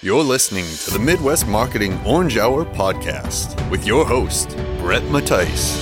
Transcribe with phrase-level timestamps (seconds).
[0.00, 5.74] You're listening to the Midwest Marketing Orange Hour podcast with your host, Brett Mattice.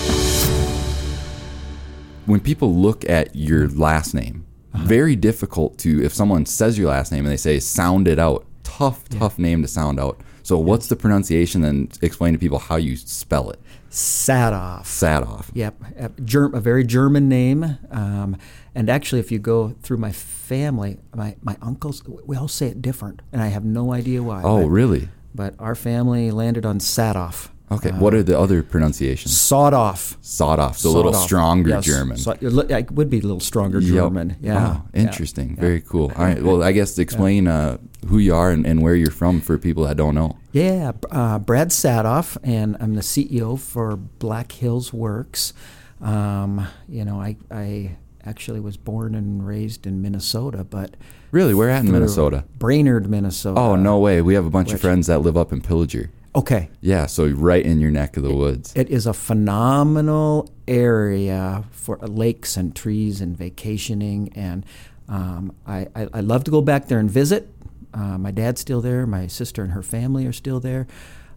[2.25, 4.85] When people look at your last name, uh-huh.
[4.87, 8.47] very difficult to, if someone says your last name and they say, sound it out,
[8.77, 10.21] tough, tough name to sound out.
[10.43, 11.63] So, what's the pronunciation?
[11.63, 13.59] Then explain to people how you spell it.
[13.91, 14.83] Sadoff.
[14.83, 15.51] Sadoff.
[15.55, 17.79] Yep, a, Germ, a very German name.
[17.91, 18.37] Um,
[18.75, 22.83] and actually, if you go through my family, my, my uncles, we all say it
[22.83, 24.43] different, and I have no idea why.
[24.45, 25.09] Oh, but, really?
[25.35, 27.49] But our family landed on Sadoff.
[27.71, 27.91] Okay.
[27.91, 29.37] what are the other pronunciations?
[29.37, 30.17] Sawed off.
[30.21, 30.79] Sawed off.
[30.79, 31.27] So a little Sawed off.
[31.27, 31.85] stronger Yes.
[31.85, 32.17] German.
[32.17, 33.93] So, it would be a little stronger Yep.
[33.93, 34.37] German.
[34.41, 34.77] Yeah.
[34.79, 35.57] Oh, interesting.
[35.57, 36.13] Very cool.
[36.17, 36.41] All right.
[36.43, 39.83] Well, I guess explain uh, who you are and, and where you're from for people
[39.85, 40.37] that don't know.
[40.53, 45.53] Yeah, uh, Brad Sadoff, and I'm the CEO for Black Hills Works.
[46.01, 50.97] Um, you know, I, I actually was born and raised in Minnesota, but
[51.33, 51.53] Really?
[51.55, 52.45] Where at in through Minnesota?
[52.59, 53.61] Brainerd, Minnesota.
[53.61, 54.23] Oh, no way.
[54.23, 56.11] We have a bunch of friends that live up in Pillager.
[56.37, 57.07] Okay, Yeah.
[57.07, 58.73] So right in your neck of the woods.
[58.77, 64.65] it is a phenomenal area for lakes and trees and vacationing, and
[65.09, 67.49] um, I, I, I love to go back there and visit.
[67.95, 69.07] Uh, my dad's still there.
[69.07, 70.87] My sister and her family are still there.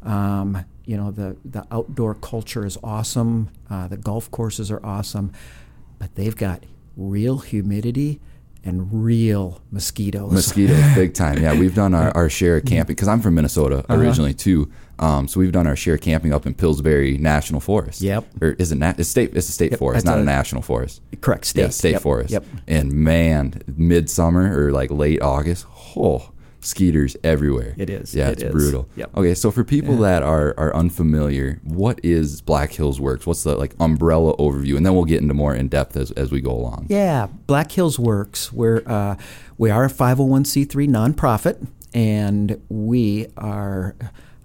[0.04, 3.50] Um, you know, the, the outdoor culture is awesome.
[3.70, 5.32] Uh, the golf courses are awesome,
[6.00, 6.64] but they've got
[6.98, 8.20] real humidity
[8.66, 10.32] and real mosquitoes.
[10.34, 11.42] Mosquitoes, big time.
[11.42, 13.96] Yeah, we've done our, our share of camping because I'm from Minnesota Uh-huh.
[14.02, 14.70] originally too.
[15.00, 18.02] Um, so we've done our share camping up in Pillsbury National Forest.
[18.02, 18.26] Yep.
[18.42, 19.32] Or is it na- it's state?
[19.36, 21.02] It's a state Yep, forest, not a, a- national forest.
[21.22, 21.62] Correct, state.
[21.62, 22.32] Yeah, state Yep, forest.
[22.32, 22.46] Yep.
[22.68, 27.74] And man, midsummer or like late August, oh, skeeters everywhere.
[27.78, 28.14] It is.
[28.14, 28.52] Yeah, It it's is.
[28.52, 28.90] brutal.
[28.98, 29.16] Yep.
[29.16, 33.26] Okay, so for people that are are unfamiliar, what is Black Hills Works?
[33.26, 34.76] What's the like umbrella overview?
[34.76, 36.88] And then we'll get into more in depth as, as we go along.
[36.90, 38.52] Yeah, Black Hills Works.
[38.52, 39.16] We're uh,
[39.58, 43.96] we are a 501c3 nonprofit, and we are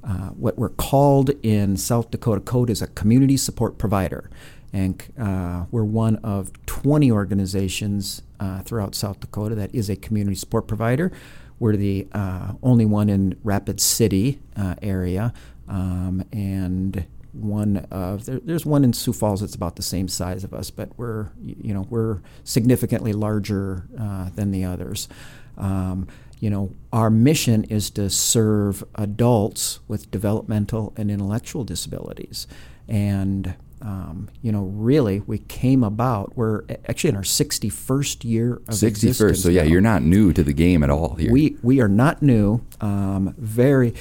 [0.06, 4.30] uh, what we're called in South Dakota Code is a community support provider,
[4.72, 10.36] and uh, we're one of 20 organizations uh, throughout South Dakota that is a community
[10.36, 11.10] support provider.
[11.58, 15.32] We're the uh, only one in Rapid City uh, area,
[15.68, 20.44] um, and one of there, there's one in Sioux Falls that's about the same size
[20.44, 25.08] of us, but we're you know we're significantly larger uh, than the others.
[25.56, 26.08] Um,
[26.44, 32.46] you know, our mission is to serve adults with developmental and intellectual disabilities,
[32.86, 36.36] and um, you know, really, we came about.
[36.36, 39.20] We're actually in our 61st year of Sixty first.
[39.20, 39.70] existence So yeah, now.
[39.70, 41.32] you're not new to the game at all here.
[41.32, 42.60] We we are not new.
[42.78, 43.94] Um, very,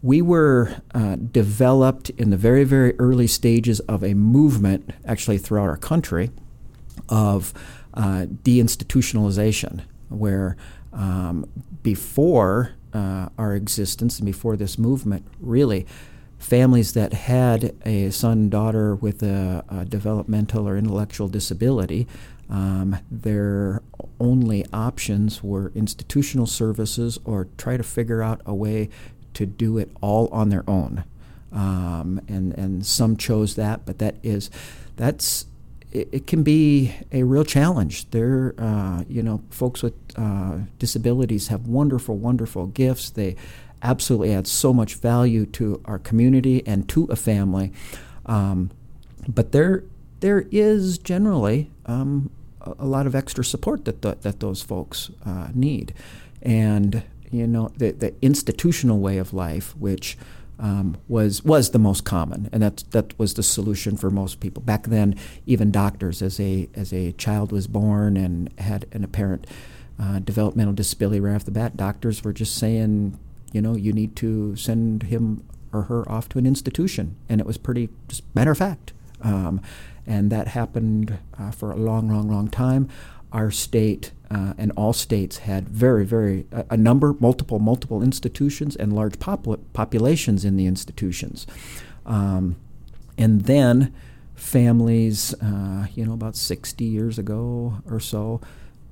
[0.00, 5.68] we were uh, developed in the very very early stages of a movement, actually throughout
[5.68, 6.30] our country,
[7.10, 7.52] of
[7.92, 10.56] uh, deinstitutionalization, where
[10.92, 11.46] um,
[11.82, 15.86] before uh, our existence and before this movement, really.
[16.38, 22.06] Families that had a son, daughter with a, a developmental or intellectual disability,
[22.48, 23.82] um, their
[24.18, 28.88] only options were institutional services or try to figure out a way
[29.34, 31.04] to do it all on their own.
[31.52, 34.50] Um, and, and some chose that, but that is,
[34.96, 35.46] that's,
[35.92, 38.10] it, it can be a real challenge.
[38.10, 43.10] There, uh, you know, folks with uh, disabilities have wonderful, wonderful gifts.
[43.10, 43.36] They
[43.82, 47.72] absolutely add so much value to our community and to a family.
[48.26, 48.70] Um,
[49.26, 49.84] but there,
[50.20, 52.30] there is generally um,
[52.60, 55.94] a, a lot of extra support that th- that those folks uh, need,
[56.42, 60.16] and you know the the institutional way of life, which
[60.60, 64.62] um, was was the most common, and that that was the solution for most people
[64.62, 65.16] back then.
[65.46, 69.46] Even doctors, as a as a child was born and had an apparent
[69.98, 73.18] uh, developmental disability right off the bat, doctors were just saying,
[73.52, 77.46] you know, you need to send him or her off to an institution, and it
[77.46, 78.92] was pretty just matter of fact.
[79.22, 79.60] Um,
[80.06, 82.88] and that happened uh, for a long, long, long time.
[83.32, 88.76] Our state uh, and all states had very, very a, a number, multiple, multiple institutions
[88.76, 91.46] and large popul- populations in the institutions.
[92.06, 92.56] Um,
[93.18, 93.92] and then
[94.34, 98.40] families, uh, you know, about 60 years ago or so,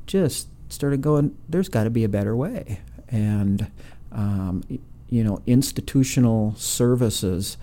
[0.07, 2.81] just started going, there's got to be a better way.
[3.09, 3.71] And,
[4.13, 4.63] um,
[5.09, 7.57] you know, institutional services,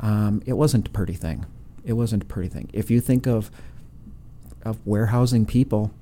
[0.00, 1.46] um, it wasn't a pretty thing.
[1.84, 2.68] It wasn't a pretty thing.
[2.72, 3.50] If you think of,
[4.64, 5.92] of warehousing people,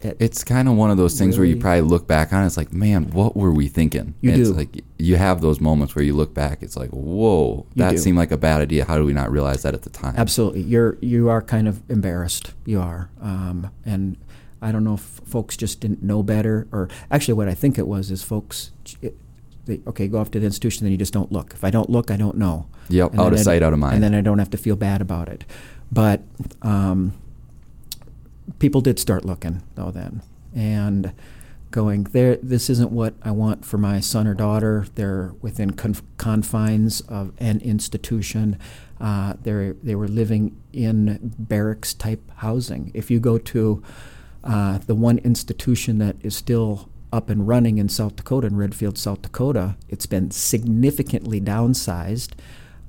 [0.00, 2.56] It's kind of one of those things where you probably look back on it, it's
[2.56, 4.14] like, man, what were we thinking?
[4.20, 4.54] You it's do.
[4.54, 7.98] like you have those moments where you look back, it's like, whoa, You that do.
[7.98, 8.84] seemed like a bad idea.
[8.84, 10.14] How do we not realize that at the time?
[10.16, 12.54] Absolutely, you're you are kind of embarrassed.
[12.64, 14.16] You are, um, and
[14.62, 17.86] I don't know if folks just didn't know better, or actually, what I think it
[17.86, 18.70] was is folks.
[19.02, 19.16] It,
[19.66, 21.52] they, okay, go off to the institution, then you just don't look.
[21.52, 22.68] If I don't look, I don't know.
[22.88, 23.96] Yep, And out of sight, out of mind.
[23.96, 25.44] And then I don't have to feel bad about it.
[25.92, 26.22] But
[26.62, 27.12] um,
[28.58, 30.22] people did start looking though then,
[30.54, 31.12] and
[31.70, 32.36] going there.
[32.36, 34.86] This isn't what I want for my son or daughter.
[34.94, 38.58] They're within conf- confines of an institution.
[39.00, 42.90] Uh, they they were living in barracks type housing.
[42.94, 43.82] If you go to
[44.44, 48.98] uh, the one institution that is still up and running in South Dakota, in Redfield,
[48.98, 52.32] South Dakota, it's been significantly downsized.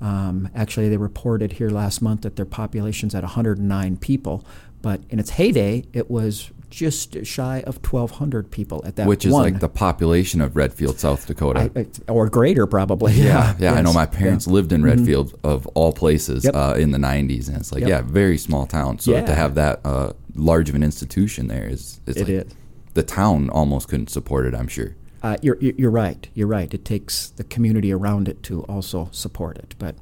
[0.02, 4.46] Um, actually, they reported here last month that their population's at 109 people,
[4.82, 9.10] but in its heyday, it was just shy of 1,200 people at that point.
[9.10, 9.42] Which is one.
[9.44, 11.72] like the population of Redfield, South Dakota.
[11.76, 13.14] I- or greater, probably.
[13.14, 13.74] yeah, yeah.
[13.74, 14.54] I know my parents yeah.
[14.54, 16.56] lived in Redfield, of all places, Yep.
[16.56, 17.90] uh, in the '90s, and it's like, Yep.
[17.90, 19.00] yeah, very small town.
[19.00, 19.26] So Yeah.
[19.26, 22.54] to have that uh, large of an institution there is, is It like, is.
[22.94, 24.54] the town almost couldn't support it.
[24.54, 24.96] I'm sure.
[25.24, 26.30] Uh, you're, you're you're right.
[26.36, 26.72] You're right.
[26.74, 29.76] It takes the community around it to also support it.
[29.80, 29.96] But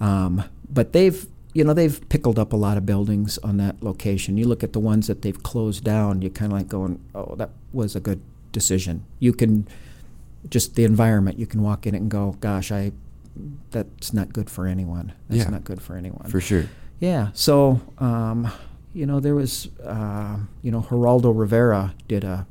[0.00, 1.26] um, but they've
[1.58, 4.36] you know they've pickled up a lot of buildings on that location.
[4.36, 6.22] You look at the ones that they've closed down.
[6.22, 8.20] You're kind of like going, oh, that was a good
[8.52, 9.04] decision.
[9.18, 9.66] You can
[10.48, 11.36] just the environment.
[11.36, 12.92] You can walk in it and go, gosh, I
[13.72, 15.12] that's not good for anyone.
[15.28, 15.50] That's Yeah.
[15.50, 16.28] not good for anyone.
[16.28, 16.66] For sure.
[17.00, 17.30] Yeah.
[17.32, 18.48] So, um,
[18.94, 22.46] you know, there was, uh, you know, Geraldo Rivera did a,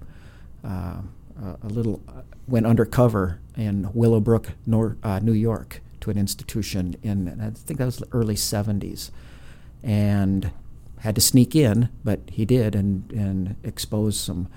[0.65, 1.01] uh,
[1.63, 7.39] a- little, uh, went undercover in Willowbrook, Nor- uh, New York, to an institution in,
[7.41, 9.11] I think that was the early 70s,
[9.83, 10.51] and
[10.99, 14.47] had to sneak in, but he did, and, and expose some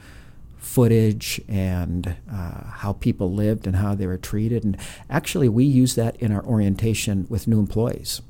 [0.56, 4.64] footage and uh, how people lived and how they were treated.
[4.64, 4.76] And
[5.08, 8.22] actually, we use that in our orientation with new employees.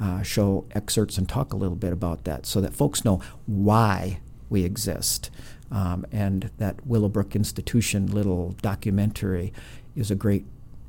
[0.00, 4.20] Uh, show excerpts and talk a little bit about that so that folks know why
[4.48, 5.30] we exist.
[5.70, 9.52] Um, and that Willowbrook Institution little documentary
[9.96, 10.46] is a great,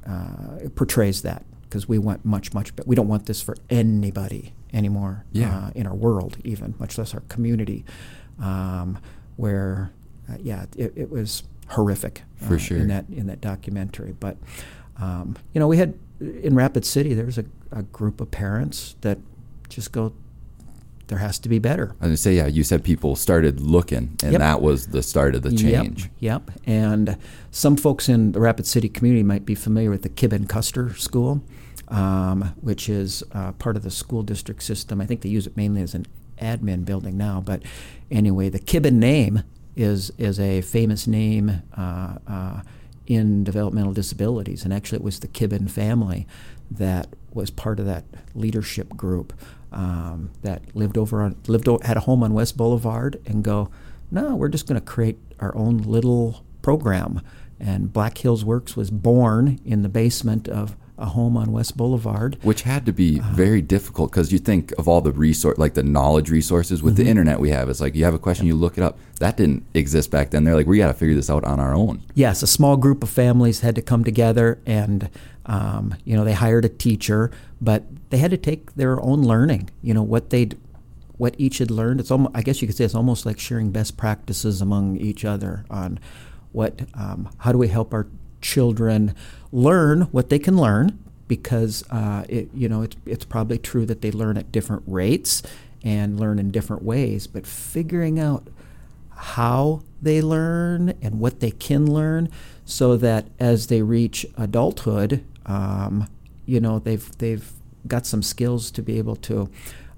[0.07, 2.87] uh, it portrays that because we want much, much better.
[2.87, 5.55] We don't want this for anybody anymore Yeah.
[5.67, 7.85] uh, in our world, even, much less our community,
[8.39, 8.97] um,
[9.35, 9.91] where,
[10.31, 12.77] uh, yeah, it, it was horrific For uh, sure.
[12.77, 14.15] in that in that documentary.
[14.19, 14.37] But
[14.99, 18.95] um, you know, we had in Rapid City, there was a, a group of parents
[19.01, 19.19] that
[19.69, 20.11] just go,
[21.07, 21.91] there has to be better.
[22.01, 22.47] I was gonna say, yeah.
[22.47, 24.39] You said people started looking, and Yep.
[24.39, 26.09] that was the start of the change.
[26.19, 26.51] Yep, yep.
[26.65, 27.17] And
[27.51, 31.41] some folks in the Rapid City community might be familiar with the Kibben Custer School,
[31.89, 35.01] um, which is uh, part of the school district system.
[35.01, 36.05] I think they use it mainly as an
[36.39, 37.41] admin building now.
[37.41, 37.63] But
[38.09, 39.43] anyway, the Kibben name
[39.75, 42.61] is is a famous name uh, uh,
[43.07, 46.27] in developmental disabilities, and actually, it was the Kibben family
[46.71, 48.03] that was part of that
[48.35, 49.33] leadership group
[49.71, 53.69] um, that lived over on lived o- had a home on West Boulevard and go,
[54.11, 57.21] no, we're just going to create our own little program.
[57.59, 62.37] And Black Hills Works was born in the basement of a home on West Boulevard.
[62.43, 63.33] which had to be Uh-huh.
[63.35, 67.03] very difficult because you think of all the resource like the knowledge resources with Mm-hmm.
[67.03, 69.37] the internet we have it's like you have a question you look it up that
[69.37, 72.01] didn't exist back then they're like we got to figure this out on our own
[72.13, 75.09] Yes, a small group of families had to come together, and
[75.45, 77.31] um, you know they hired a teacher,
[77.61, 79.69] but they had to take their own learning.
[79.81, 80.57] You know what they'd,
[81.17, 81.99] what each had learned.
[82.01, 85.23] It's almost, I guess you could say, it's almost like sharing best practices among each
[85.25, 85.99] other on
[86.51, 88.07] what, um, how do we help our
[88.41, 89.13] children
[89.51, 90.97] learn what they can learn
[91.27, 95.43] because uh, it, you know it's, it's probably true that they learn at different rates
[95.83, 98.47] and learn in different ways, but figuring out
[99.15, 102.29] how they learn and what they can learn
[102.65, 106.07] so that as they reach adulthood, um,
[106.45, 107.51] you know, they've, they've
[107.87, 109.49] got some skills to be able to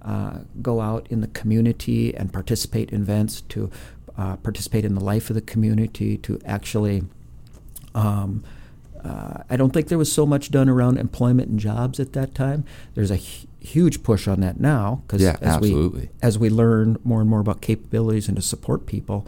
[0.04, 3.70] uh, go out in the community and participate in events, to
[4.18, 7.04] uh, participate in the life of the community, to actually.
[7.96, 8.44] Um,
[9.04, 12.36] uh, I don't think there was so much done around employment and jobs at that
[12.36, 12.64] time.
[12.94, 16.02] There's a huge push on that now because Yeah, as absolutely.
[16.02, 19.26] we as we learn more and more about capabilities and to support people,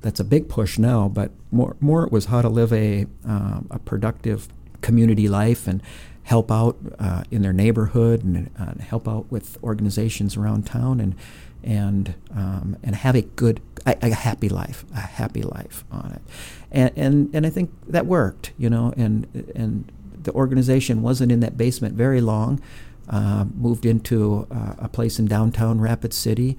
[0.00, 1.08] that's a big push now.
[1.08, 4.48] But more more it was how to live a um, a productive
[4.80, 5.82] community life and
[6.22, 11.14] help out uh, in their neighborhood and uh, help out with organizations around town and
[11.62, 16.22] and um, and have a good a, a happy life a happy life on it
[16.70, 19.90] and, and and I think that worked you know and and
[20.22, 22.60] the organization wasn't in that basement very long
[23.08, 26.56] uh, moved into uh, a place in downtown Rapid City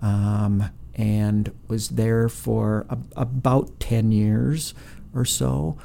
[0.00, 4.74] um, and was there for a, about 10 years
[5.14, 5.76] or so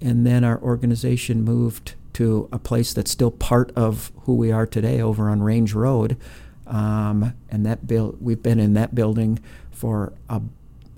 [0.00, 4.66] and then our organization moved to a place that's still part of who we are
[4.66, 6.16] today over on Range Road.
[6.66, 9.40] Um, and that build, we've been in that building
[9.70, 10.40] for a,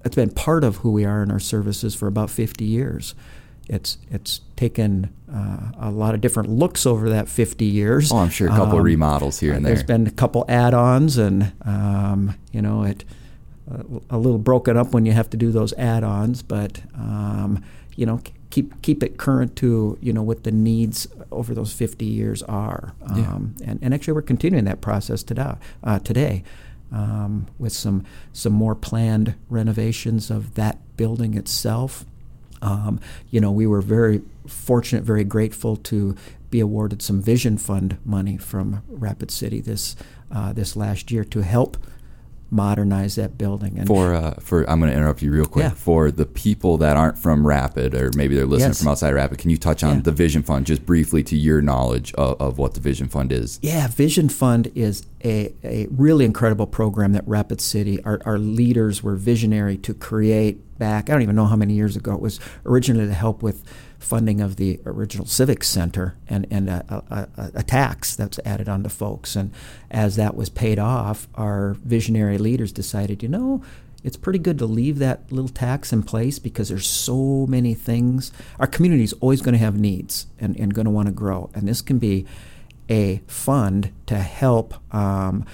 [0.04, 3.14] it's been part of who we are in our services for about 50 years.
[3.66, 8.12] it's it's taken uh, a lot of different looks over that 50 years.
[8.12, 9.74] Oh, I'm sure a couple Um, remodels here and there.
[9.74, 13.04] There's been a couple add-ons, and um, you know it
[14.10, 17.64] a little broken up when you have to do those add-ons, but um,
[17.96, 18.20] you know
[18.54, 22.94] keep keep it current to you know what the needs over those 50 years are.
[23.16, 23.34] Yeah.
[23.34, 25.54] Um, and, and actually, we're continuing that process today.
[25.82, 26.44] Uh, today.
[26.92, 32.04] Um, with some some more planned renovations of that building itself,
[32.62, 36.14] um, you know, we were very fortunate, very grateful to
[36.50, 39.96] be awarded some Vision Fund money from Rapid City this
[40.30, 41.76] uh, this last year to help
[42.54, 43.78] modernize that building.
[43.78, 45.64] And for uh, for I'm going to interrupt you real quick.
[45.64, 45.70] Yeah.
[45.70, 48.78] For the people that aren't from Rapid or maybe they're listening Yes.
[48.78, 50.02] from outside Rapid, can you touch on Yeah.
[50.02, 53.58] the Vision Fund just briefly to your knowledge of, of what the Vision Fund is?
[53.62, 59.02] Yeah, Vision Fund is a, a really incredible program that Rapid City, our, our leaders
[59.02, 62.14] were visionary to create back, I don't even know how many years ago.
[62.14, 63.62] It was originally to help with
[64.04, 68.68] funding of the original Civic Center and, and a, a, a, a tax that's added
[68.68, 69.34] onto folks.
[69.36, 69.52] And
[69.90, 73.62] as that was paid off, our visionary leaders decided, you know,
[74.04, 78.32] it's pretty good to leave that little tax in place because there's so many things.
[78.60, 81.50] Our community is always going to have needs and, and going to want to grow.
[81.54, 82.26] And this can be
[82.90, 85.46] a fund to help um,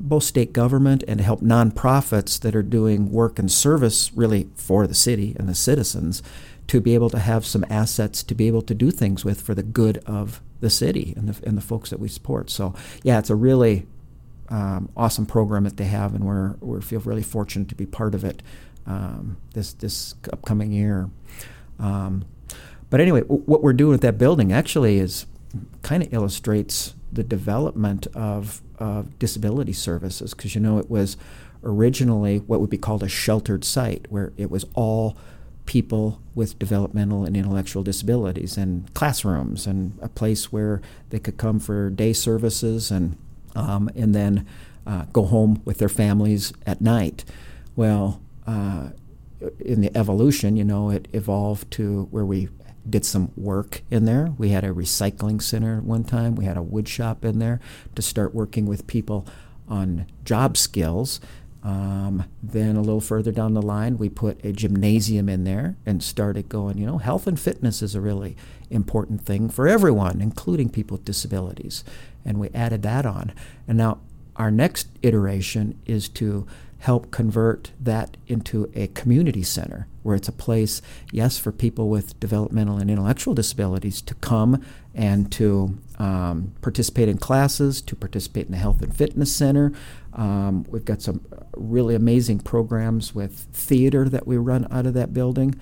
[0.00, 4.88] both state government and to help nonprofits that are doing work and service really for
[4.88, 6.24] the city and the citizens
[6.68, 9.54] to be able to have some assets to be able to do things with for
[9.54, 12.48] the good of the city and the, and the folks that we support.
[12.50, 13.86] So, yeah, it's a really
[14.48, 18.14] um, awesome program that they have, and we're we feel really fortunate to be part
[18.14, 18.42] of it
[18.86, 21.10] um, this this upcoming year.
[21.78, 22.24] Um,
[22.90, 25.26] but anyway, w- what we're doing with that building actually is
[25.82, 31.16] kind of illustrates the development of, of disability services because you know it was
[31.64, 35.16] originally what would be called a sheltered site where it was all
[35.66, 41.60] people with developmental and intellectual disabilities and classrooms and a place where they could come
[41.60, 43.16] for day services and
[43.54, 44.46] um, and then
[44.86, 47.24] uh, go home with their families at night.
[47.76, 48.90] Well, uh,
[49.60, 52.48] in the evolution, you know, it evolved to where we
[52.88, 54.32] did some work in there.
[54.38, 56.34] We had a recycling center one time.
[56.34, 57.60] We had a wood shop in there
[57.94, 59.26] to start working with people
[59.68, 61.20] on job skills.
[61.64, 66.02] Um, then a little further down the line, we put a gymnasium in there and
[66.02, 68.36] started going, you know, health and fitness is a really
[68.68, 71.84] important thing for everyone, including people with disabilities.
[72.24, 73.32] And we added that on.
[73.68, 74.00] And now
[74.34, 76.46] our next iteration is to
[76.78, 82.18] help convert that into a community center where it's a place, yes, for people with
[82.20, 88.52] developmental and intellectual disabilities to come and to um, participate in classes, to participate in
[88.52, 89.72] the health and fitness center.
[90.12, 91.24] Um, we've got some
[91.56, 95.54] really amazing programs with theater that we run out of that building,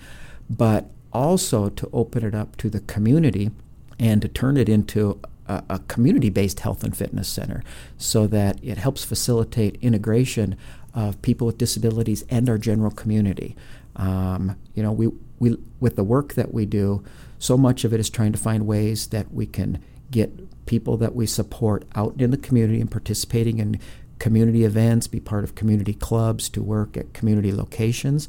[0.49, 3.51] but also to open it up to the community
[3.99, 7.63] and to turn it into a, a community-based health and fitness center
[7.99, 10.57] so that it helps facilitate integration
[10.95, 13.55] of people with disabilities and our general community.
[14.01, 17.05] Um, you know, we, we with the work that we do,
[17.39, 21.15] so much of it is trying to find ways that we can get people that
[21.15, 23.79] we support out in the community and participating in
[24.19, 28.29] community events, be part of community clubs, to work at community locations.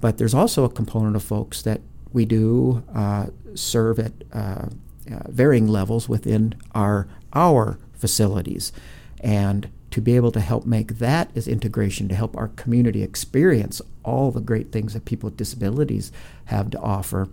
[0.00, 1.80] But there's also a component of folks that
[2.12, 4.66] we do uh, serve at uh,
[5.10, 8.72] uh, varying levels within our our facilities,
[9.20, 13.80] and to be able to help make that as integration to help our community experience
[14.02, 16.10] all the great things that people with disabilities
[16.46, 17.28] have to offer.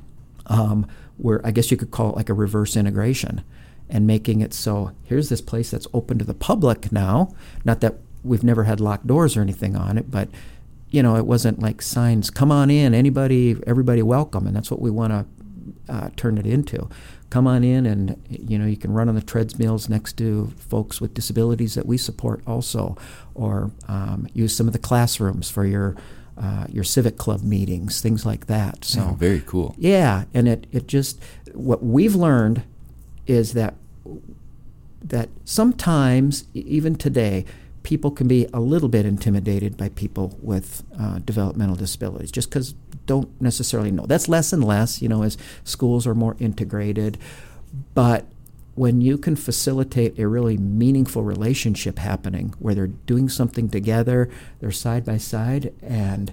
[0.45, 0.87] Um,
[1.17, 3.43] where I guess you could call it like a reverse integration
[3.89, 7.33] and making it so here's this place that's open to the public now.
[7.65, 10.29] Not that we've never had locked doors or anything on it, but
[10.91, 14.45] you know, it wasn't like signs, come on in, anybody, everybody welcome.
[14.45, 15.25] And that's what we want to
[15.91, 16.89] uh, turn it into.
[17.31, 21.01] Come on in and, you know, you can run on the treadmills next to folks
[21.01, 22.95] with disabilities that we support also,
[23.33, 25.95] or um, use some of the classrooms for your,
[26.38, 28.83] uh, your civic club meetings, things like that.
[28.85, 29.73] So Oh, very cool.
[29.79, 31.19] yeah, and it, it just
[31.53, 32.63] what we've learned
[33.27, 33.73] is that
[35.03, 37.45] that sometimes even today
[37.83, 42.75] people can be a little bit intimidated by people with uh, developmental disabilities just because
[43.05, 44.05] don't necessarily know.
[44.05, 47.17] That's less and less, you know, as schools are more integrated.
[47.93, 48.25] But
[48.75, 54.71] when you can facilitate a really meaningful relationship happening where they're doing something together, they're
[54.71, 56.31] side by side, and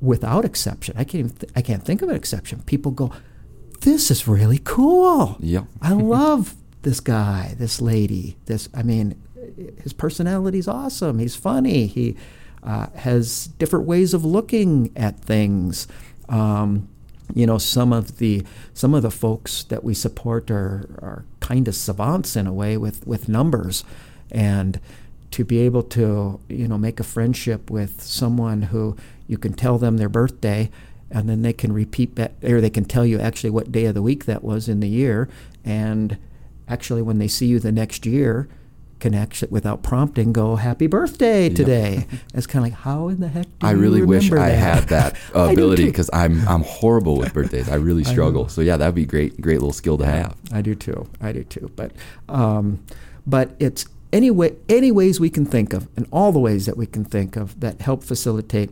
[0.00, 2.62] without exception, I can't even th- I can't think of an exception.
[2.66, 3.10] People go,
[3.80, 5.36] "This is really cool.
[5.40, 5.64] Yep.
[5.80, 8.36] I love this guy, this lady.
[8.44, 9.14] This, I mean,
[9.82, 11.18] his personality's awesome.
[11.18, 11.86] He's funny.
[11.86, 12.16] He
[12.62, 15.86] uh, has different ways of looking at things.
[16.28, 16.88] Um,
[17.32, 18.44] you know some of the
[18.74, 22.76] some of the folks that we support are are kind of savants in a way
[22.76, 23.84] with with numbers
[24.30, 24.78] and
[25.30, 28.96] to be able to you know make a friendship with someone who
[29.26, 30.70] you can tell them their birthday
[31.10, 33.94] and then they can repeat that or they can tell you actually what day of
[33.94, 35.28] the week that was in the year
[35.64, 36.18] and
[36.68, 38.48] actually when they see you the next year
[39.04, 43.28] can actually without prompting go happy birthday today it's kind of like how in the
[43.28, 47.34] heck do I really wish remember I had that ability because I'm I'm horrible with
[47.34, 47.68] birthdays.
[47.68, 48.48] I really struggle.
[48.48, 50.36] So yeah, that'd be great great little skill to have.
[50.52, 51.06] I do too.
[51.20, 51.70] I do too.
[51.76, 51.92] But
[52.28, 52.82] um,
[53.26, 56.76] but it's any way any ways we can think of, and all the ways that
[56.76, 58.70] we can think of that help facilitate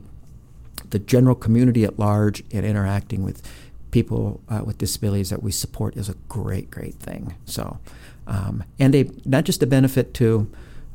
[0.91, 3.43] the general community at large in interacting with
[3.91, 7.35] people uh, with disabilities that we support is a great great thing.
[7.45, 7.79] So
[8.27, 10.51] um, and a not just a benefit to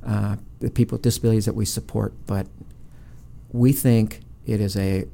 [0.05, 2.47] uh, the people with disabilities that we support, but
[3.51, 5.07] we think it is a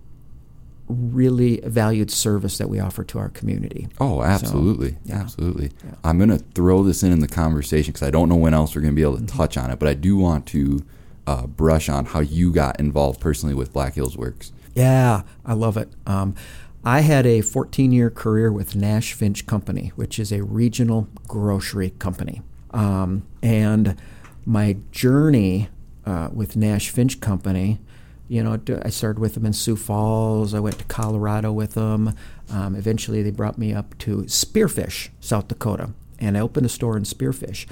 [0.88, 3.88] really valued service that we offer to our community.
[4.00, 5.16] Oh, absolutely, yeah.
[5.22, 5.72] absolutely.
[5.84, 5.96] Yeah.
[6.04, 8.82] I'm gonna throw this in in the conversation because I don't know when else we're
[8.82, 9.38] gonna be able to Mm-hmm.
[9.38, 10.84] touch on it, but I do want to
[11.26, 14.52] uh, brush on how you got involved personally with Black Hills Works.
[14.76, 15.90] Yeah, I love it.
[16.06, 16.36] Um,
[16.86, 21.92] I had a 14 year career with Nash Finch Company, which is a regional grocery
[21.92, 22.42] company.
[22.72, 23.96] Um, and
[24.46, 25.70] my journey
[26.06, 27.80] uh, with Nash Finch Company,
[28.28, 30.54] you know, I started with them in Sioux Falls.
[30.54, 32.16] I went to Colorado with them.
[32.50, 36.98] Um, eventually, they brought me up to Spearfish, South Dakota, and I opened a store
[36.98, 37.66] in Spearfish.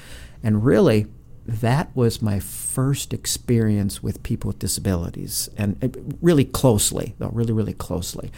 [0.44, 1.08] And really,
[1.46, 5.90] that was my first experience with people with disabilities, and uh,
[6.22, 8.32] really closely, though, really, really closely.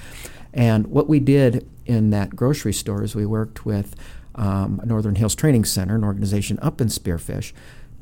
[0.54, 3.96] And what we did in that grocery store is we worked with
[4.36, 7.54] um, Northern Hills Training Center, an organization up in Spearfish,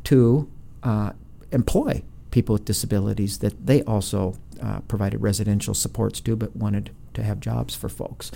[0.05, 0.49] to
[0.83, 1.11] uh,
[1.51, 7.23] employ people with disabilities that they also uh, provided residential supports to, but wanted to
[7.23, 8.31] have jobs for folks.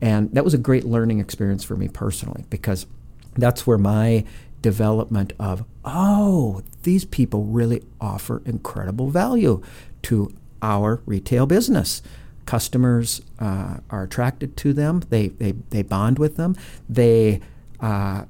[0.00, 2.86] And that was a great learning experience for me personally because
[3.36, 4.24] that's where my
[4.62, 9.62] development of, oh, these people really offer incredible value
[10.02, 12.02] to our retail business.
[12.46, 15.02] Customers uh, are attracted to them.
[15.08, 16.56] They, they, they bond with them.
[16.88, 17.40] They,
[17.80, 18.24] uh,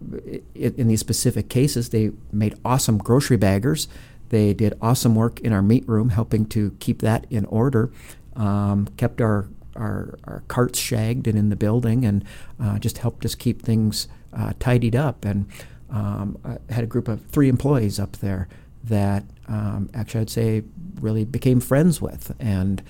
[0.55, 3.88] in these specific cases, they made awesome grocery baggers.
[4.31, 7.90] They did awesome work in our meat room, helping to keep that in order.
[8.37, 12.24] Um, kept our, our our carts shagged and in the building, and
[12.61, 15.24] uh, just helped us keep things uh, tidied up.
[15.24, 15.46] And
[15.90, 18.48] um, had a group of three employees up there
[18.83, 20.62] that um, actually I'd say
[21.00, 22.83] really became friends with and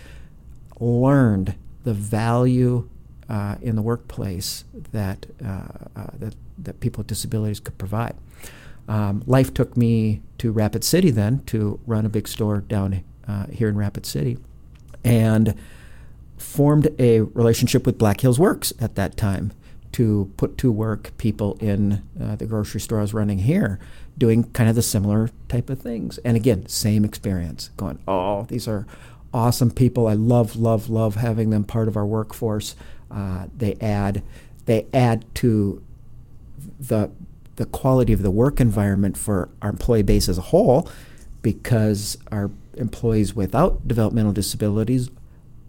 [0.84, 2.88] learned the value
[3.28, 8.14] uh, in the workplace that, uh, uh, that that people with disabilities could provide.
[8.86, 13.46] Um, life took me to Rapid City then to run a big store down uh,
[13.46, 14.38] here in Rapid City,
[15.02, 15.54] and
[16.36, 19.52] formed a relationship with Black Hills Works at that time
[19.92, 23.78] to put to work people in uh, the grocery store I was running here,
[24.18, 26.18] doing kind of the similar type of things.
[26.18, 27.70] And again, same experience.
[27.76, 28.86] Going, oh, these are
[29.34, 30.06] awesome people.
[30.06, 32.76] I love, love, love having them part of our workforce.
[33.10, 34.22] Uh, they add,
[34.64, 35.82] they add to
[36.80, 37.10] the
[37.56, 40.88] the quality of the work environment for our employee base as a whole,
[41.40, 45.08] because our employees without developmental disabilities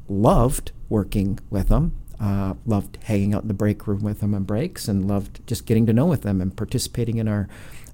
[0.10, 4.44] loved working with them, uh, loved hanging out in the break room with them on
[4.44, 7.48] breaks, and loved just getting to know with them and participating in our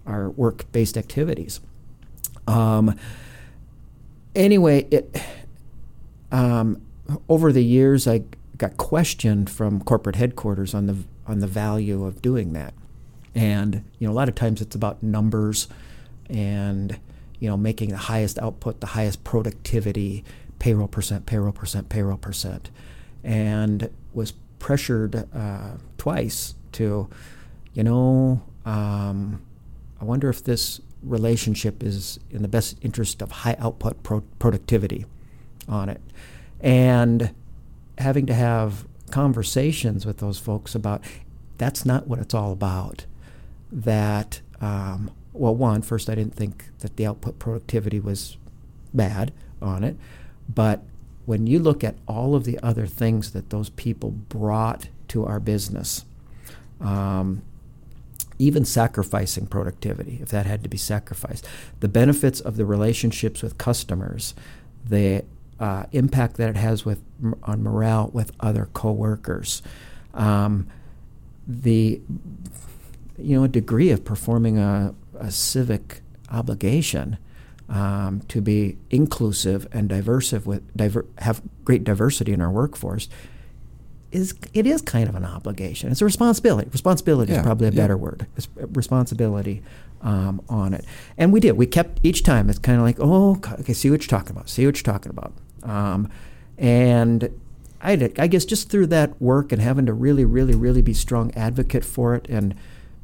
[0.06, 1.60] our work based activities.
[2.48, 2.98] Um,
[4.36, 5.22] anyway, it
[6.32, 6.82] um,
[7.28, 8.24] over the years I
[8.58, 12.74] got questioned from corporate headquarters on the on the value of doing that,
[13.36, 15.68] and you know a lot of times it's about numbers,
[16.30, 17.00] and
[17.40, 20.24] you know making the highest output, the highest productivity,
[20.60, 22.70] payroll percent, payroll percent, payroll percent,
[23.24, 27.10] and was pressured uh, twice to,
[27.74, 29.42] you know, um,
[30.00, 35.06] I wonder if this relationship is in the best interest of high output pro- productivity
[35.72, 36.02] on it.
[36.60, 37.34] And
[37.98, 41.04] having to have conversations with those folks about
[41.58, 43.06] that's not what it's all about.
[43.72, 48.38] That, um, well, one, first, I didn't think that the output productivity was
[48.94, 49.32] bad
[49.62, 49.96] on it.
[50.54, 50.84] But
[51.26, 55.40] when you look at all of the other things that those people brought to our
[55.40, 56.04] business,
[56.80, 57.44] um,
[58.40, 61.48] even sacrificing productivity, if that had to be sacrificed,
[61.80, 64.34] the benefits of the relationships with customers,
[64.84, 65.24] the
[65.62, 67.02] uh, impact that it has with
[67.44, 69.62] on morale with other coworkers,
[70.16, 70.68] um,
[71.48, 72.02] the
[73.18, 77.18] you know a degree of performing a, a civic obligation
[77.70, 83.08] um, to be inclusive and diverse with diver, have great diversity in our workforce
[84.12, 85.92] is it is kind of an obligation.
[85.92, 86.70] It's a responsibility.
[86.72, 87.78] Responsibility Yeah, is probably a yeah.
[87.82, 88.28] better word.
[88.36, 89.64] It's responsibility
[90.02, 90.86] um, on it,
[91.18, 91.54] and we did.
[91.54, 92.50] We kept each time.
[92.50, 94.50] It's kind of like, oh, okay, see what you're talking about.
[94.50, 95.34] See what you're talking about.
[95.64, 96.10] Um,
[96.58, 97.30] and
[97.82, 101.34] I, I guess just through that work and having to really, really, really be strong
[101.36, 102.56] advocate for it and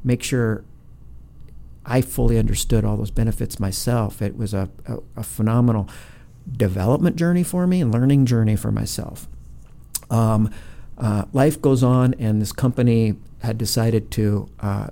[0.04, 0.64] make sure
[1.84, 4.22] I fully understood all those benefits myself.
[4.22, 5.88] It was a, a, a phenomenal
[6.50, 9.28] development journey for me and learning journey for myself.
[10.10, 10.50] Um,
[10.96, 14.88] uh, life goes on, and this company had decided to uh,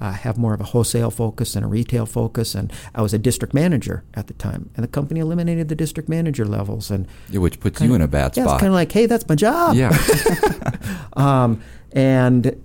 [0.00, 2.54] uh, have more of a wholesale focus and a retail focus.
[2.54, 6.08] And I was a district manager at the time, and the company eliminated the district
[6.08, 6.90] manager levels.
[6.90, 8.54] And Yeah, which puts you in a bad yeah, spot.
[8.54, 9.96] it's kind of like, hey, that's my job yeah.
[11.12, 12.60] um, and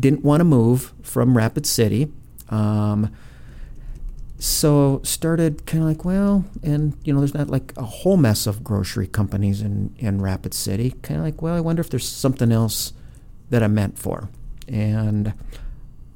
[0.00, 2.12] didn't want to move from Rapid City.
[2.48, 3.12] Um,
[4.38, 8.46] so started kind of like, well, and you know, there's not like a whole mess
[8.46, 10.92] of grocery companies in, in Rapid City.
[11.02, 12.92] Kind of like, well, I wonder if there's something else
[13.50, 14.28] that I'm meant for.
[14.68, 15.32] And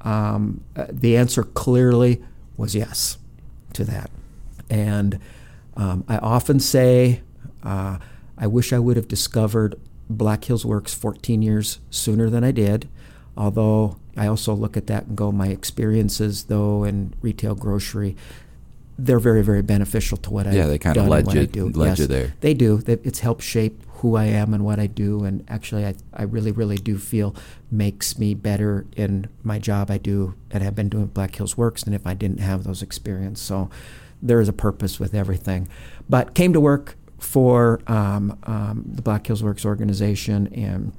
[0.03, 2.23] um, the answer clearly
[2.57, 3.19] was yes
[3.75, 4.11] to that.
[4.71, 5.19] And
[5.77, 7.21] um, I often say,
[7.63, 7.99] uh,
[8.39, 9.79] I wish I would have discovered
[10.11, 12.89] Black Hills Works 14 years sooner than I did.
[13.37, 18.17] Although I also look at that and go, my experiences, though, in retail grocery,
[18.99, 21.69] they're very, very beneficial to what Yeah, I've they kinda led you- do.
[21.71, 22.35] led yes, you there.
[22.41, 22.83] They do.
[22.87, 25.25] It's helped shape who I am and what I do.
[25.25, 27.37] And actually, I, I really, really do feel
[27.71, 31.85] makes me better in my job I do and have been doing Black Hills Works
[31.85, 33.47] than if I didn't have those experiences.
[33.47, 33.71] So
[34.21, 35.69] there is a purpose with everything.
[36.09, 40.93] But came to work for um, um, the Black Hills Works organization and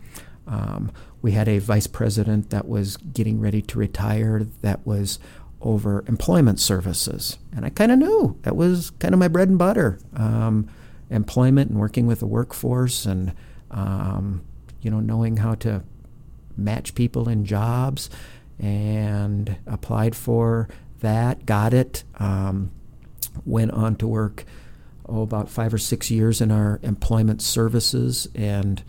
[0.47, 5.19] um, we had a vice president that was getting ready to retire that was
[5.61, 7.37] over employment services.
[7.55, 10.69] And I kind of knew that was kind of my bread and butter um,
[11.13, 13.33] employment and working with the workforce and,
[13.71, 14.43] um,
[14.81, 15.83] you know, knowing how to
[16.57, 18.09] match people in jobs
[18.59, 20.67] and applied for
[20.99, 22.71] that, got it, um,
[23.45, 24.45] went on to work
[25.07, 28.83] oh, about five or six years in our employment services and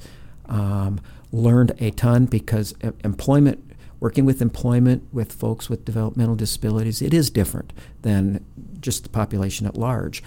[0.47, 1.01] um,
[1.33, 7.31] learned a ton because employment, working with employment with folks with developmental disabilities, it is
[7.31, 8.45] different than
[8.81, 10.23] just the population at large.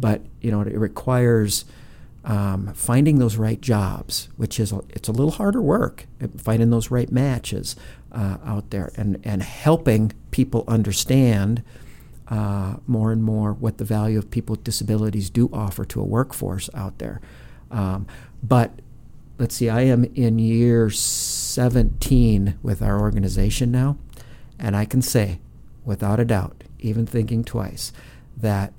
[0.00, 1.66] But you know, it requires
[2.24, 6.90] um, finding those right jobs, which is it's a little harder work, uh, finding those
[6.90, 7.76] right matches
[8.12, 11.62] uh, out there, and and helping people understand
[12.28, 16.04] uh, more and more what the value of people with disabilities do offer to a
[16.04, 17.20] workforce out there.
[17.70, 18.06] Um,
[18.42, 18.80] but
[19.38, 23.96] let's see, I am in year 17 with our organization now,
[24.58, 25.40] and I can say,
[25.84, 27.92] without a doubt, even thinking twice,
[28.36, 28.72] that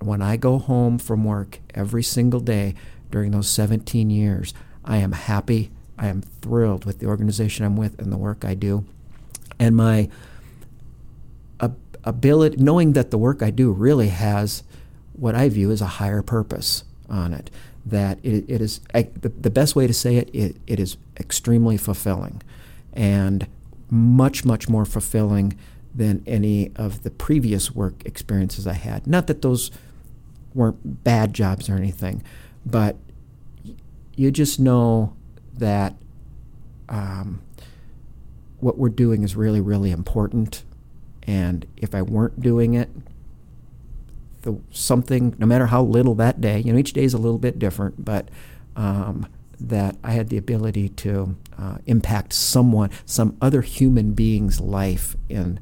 [0.00, 2.74] when I go home from work every single day
[3.10, 4.54] during those 17 years,
[4.84, 5.70] I am happy.
[5.98, 8.84] I am thrilled with the organization I'm with and the work I do.
[9.58, 10.08] And my
[12.04, 14.62] ability, knowing that the work I do really has
[15.12, 17.50] what I view as a higher purpose on it.
[17.84, 20.56] That it, it is I, the, the best way to say it, it.
[20.66, 22.42] It is extremely fulfilling,
[22.92, 23.46] and
[23.90, 25.58] much much more fulfilling
[25.94, 29.06] than any of the previous work experiences I had.
[29.06, 29.70] Not that those
[30.54, 32.22] weren't bad jobs or anything,
[32.64, 32.96] but
[34.14, 35.14] you just know
[35.54, 35.94] that
[36.88, 37.40] um,
[38.60, 40.64] what we're doing is really, really important.
[41.24, 42.88] And if I weren't doing it,
[44.42, 47.38] the something, no matter how little that day, you know, each day is a little
[47.38, 48.28] bit different, but
[48.76, 49.26] um,
[49.60, 55.60] that I had the ability to uh, impact someone, some other human being's life in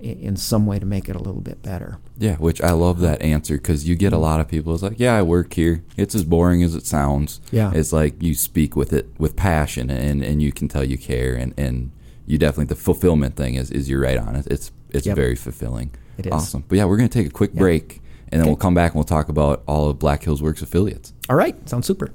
[0.00, 1.98] in some way to make it a little bit better.
[2.18, 4.72] Yeah, which I love that answer because you get a lot of people.
[4.72, 5.82] It's like, yeah, I work here.
[5.96, 7.40] It's as boring as it sounds.
[7.50, 7.72] Yeah.
[7.74, 11.34] it's like you speak with it with passion, and and you can tell you care,
[11.34, 11.90] and and
[12.26, 14.46] you definitely the fulfillment thing is is you're right on it.
[14.46, 15.16] It's it's Yep.
[15.16, 15.90] very fulfilling.
[16.16, 16.32] It is.
[16.32, 16.64] awesome.
[16.68, 18.50] But yeah, we're gonna take a quick break, and then Okay.
[18.50, 21.12] we'll come back and we'll talk about all of Black Hills Works affiliates.
[21.28, 22.12] All right, sounds super.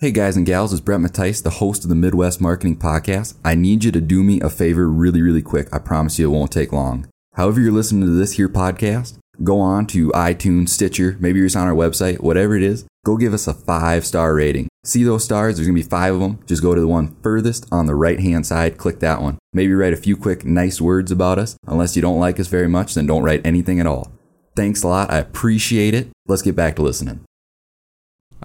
[0.00, 3.34] Hey guys and gals, it's Brett Mattice, the host of the Midwest Marketing Podcast.
[3.44, 5.66] I need you to do me a favor really, really quick.
[5.72, 7.08] I promise you it won't take long.
[7.34, 11.66] However you're listening to this here podcast, go on to iTunes, Stitcher, maybe you're on
[11.66, 14.68] our website, whatever it is, go give us a five star rating.
[14.84, 15.56] See those stars?
[15.56, 16.38] There's gonna be five of them.
[16.46, 19.36] Just go to the one furthest on the right hand side, click that one.
[19.52, 21.56] Maybe write a few quick, nice words about us.
[21.66, 24.12] Unless you don't like us very much, then don't write anything at all.
[24.54, 25.10] Thanks a lot.
[25.10, 26.10] I appreciate it.
[26.28, 27.24] Let's get back to listening.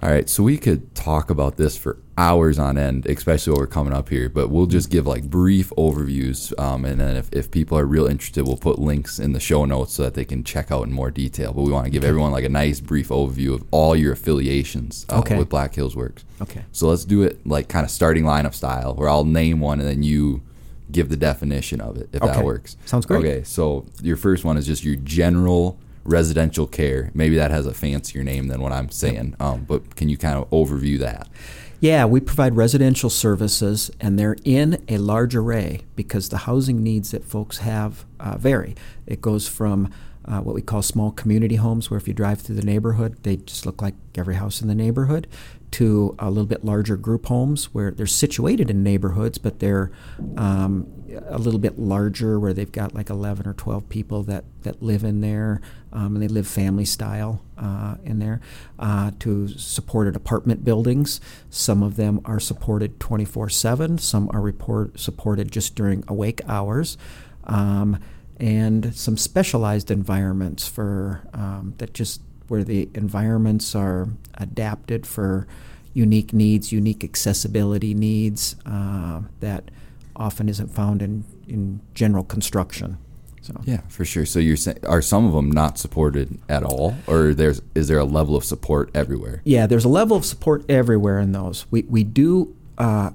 [0.02, 3.66] All right, so we could talk about this for hours on end, especially what we're
[3.68, 4.28] coming up here.
[4.28, 8.06] But we'll just give like brief overviews, um, and then if, if people are real
[8.06, 10.92] interested, we'll put links in the show notes so that they can check out in
[10.92, 11.52] more detail.
[11.52, 15.06] But we want to give everyone like a nice brief overview of all your affiliations
[15.08, 15.38] uh, Okay.
[15.38, 16.24] with Black Hills Works.
[16.42, 16.64] Okay.
[16.72, 19.88] So let's do it like kind of starting lineup style, where I'll name one and
[19.88, 20.42] then you
[20.90, 22.32] give the definition of it, if Okay.
[22.34, 22.76] that works.
[22.84, 23.18] Sounds great.
[23.20, 27.10] Okay, so your first one is just your general residential care.
[27.14, 30.36] Maybe that has a fancier name than what I'm saying, um, but can you kind
[30.36, 31.28] of overview that?
[31.80, 37.10] Yeah, we provide residential services, and they're in a large array because the housing needs
[37.10, 38.74] that folks have uh, vary.
[39.06, 39.92] It goes from
[40.24, 43.36] uh, what we call small community homes, where if you drive through the neighborhood, they
[43.36, 45.26] just look like every house in the neighborhood,
[45.72, 49.90] to a little bit larger group homes where they're situated in neighborhoods, but they're
[50.36, 54.82] um, a little bit larger, where they've got like 11 or 12 people that, that
[54.82, 55.60] live in there,
[55.92, 58.40] um, and they live family style uh, in there,
[58.78, 61.20] uh, to supported apartment buildings.
[61.50, 66.96] Some of them are supported 24 7, some are report, supported just during awake hours.
[67.44, 67.98] Um,
[68.38, 75.46] and some specialized environments for um, that just where the environments are adapted for
[75.92, 79.70] unique needs, unique accessibility needs uh, that
[80.16, 82.98] often isn't found in, in general construction.
[83.42, 84.24] So Yeah, for sure.
[84.24, 87.98] So you're saying are some of them not supported at all, or there's is there
[87.98, 89.42] a level of support everywhere?
[89.44, 91.66] yeah, there's a level of support everywhere in those.
[91.70, 93.10] We we do uh,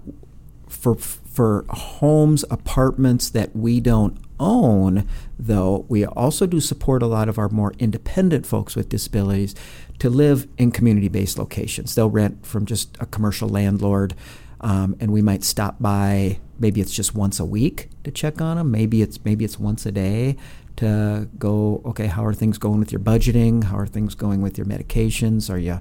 [0.67, 5.07] for for homes, apartments that we don't own,
[5.37, 5.85] though.
[5.89, 9.55] We also do support a lot of our more independent folks with disabilities
[9.99, 11.95] to live in community-based locations.
[11.95, 14.13] They'll rent from just a commercial landlord.
[14.61, 16.39] Um, and we might stop by.
[16.59, 18.71] Maybe it's just once a week to check on them.
[18.71, 20.35] Maybe it's maybe it's once a day
[20.77, 21.81] to go.
[21.85, 23.65] Okay, how are things going with your budgeting?
[23.65, 25.49] How are things going with your medications?
[25.49, 25.79] Are you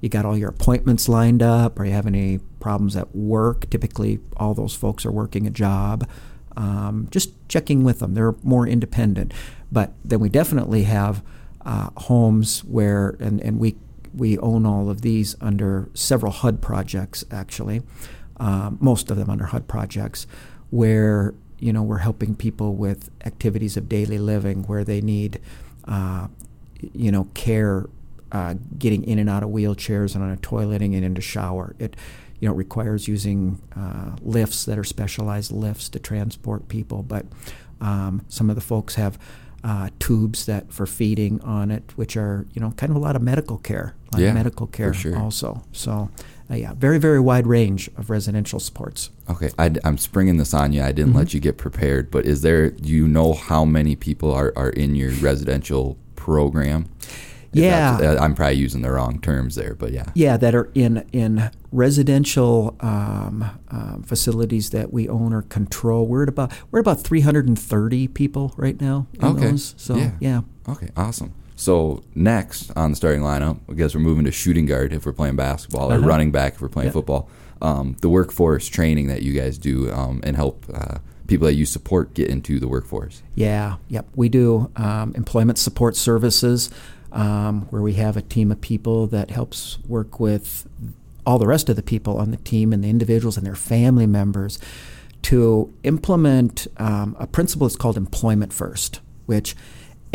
[0.00, 1.78] you got all your appointments lined up?
[1.78, 3.70] Are you having any problems at work?
[3.70, 6.08] Typically, all those folks are working a job.
[6.56, 8.14] Um, just checking with them.
[8.14, 9.32] They're more independent.
[9.70, 11.22] But then we definitely have
[11.64, 13.76] uh, homes where, and, and we
[14.14, 17.82] we own all of these under several HUD projects, actually,
[18.38, 20.26] um, most of them under HUD projects,
[20.70, 25.40] where you know we're helping people with activities of daily living, where they need,
[25.86, 26.28] uh,
[26.92, 27.86] you know, care,
[28.32, 31.74] uh, getting in and out of wheelchairs and on a toileting and into shower.
[31.78, 31.96] It,
[32.38, 37.24] you know, requires using uh, lifts that are specialized lifts to transport people, but
[37.80, 39.18] um, some of the folks have
[39.64, 43.16] uh, tubes that for feeding on it, which are you know kind of a lot
[43.16, 45.16] of medical care, Yeah, medical care sure.
[45.18, 45.62] also.
[45.72, 46.10] So,
[46.50, 49.10] uh, yeah, very very wide range of residential supports.
[49.28, 50.82] Okay, I, am springing this on you.
[50.82, 51.18] I didn't Mm-hmm.
[51.18, 52.70] let you get prepared, but is there?
[52.70, 56.88] Do you know how many people are, are in your residential program?
[57.52, 57.96] If Yeah.
[57.96, 60.06] uh, I'm probably using the wrong terms there, but yeah.
[60.14, 66.06] Yeah, that are in in residential um, um, facilities that we own or control.
[66.06, 69.06] We're at about we're at about 330 people right now.
[69.14, 69.50] In Okay.
[69.52, 69.74] Those.
[69.78, 70.10] So Yeah.
[70.20, 70.40] yeah.
[70.68, 71.32] Okay, awesome.
[71.56, 75.12] So next on the starting lineup, I guess we're moving to shooting guard if we're
[75.12, 76.06] playing basketball, or Uh-huh.
[76.06, 76.92] running back if we're playing Yeah.
[76.92, 77.28] football.
[77.62, 81.64] Um, the workforce training that you guys do um, and help uh, people that you
[81.64, 83.22] support get into the workforce.
[83.34, 84.06] Yeah, yep.
[84.14, 86.68] We do um, employment support services
[87.12, 90.66] um, where we have a team of people that helps work with
[91.24, 94.06] all the rest of the people on the team and the individuals and their family
[94.06, 94.58] members
[95.22, 99.56] to implement um, a principle that's called employment first, which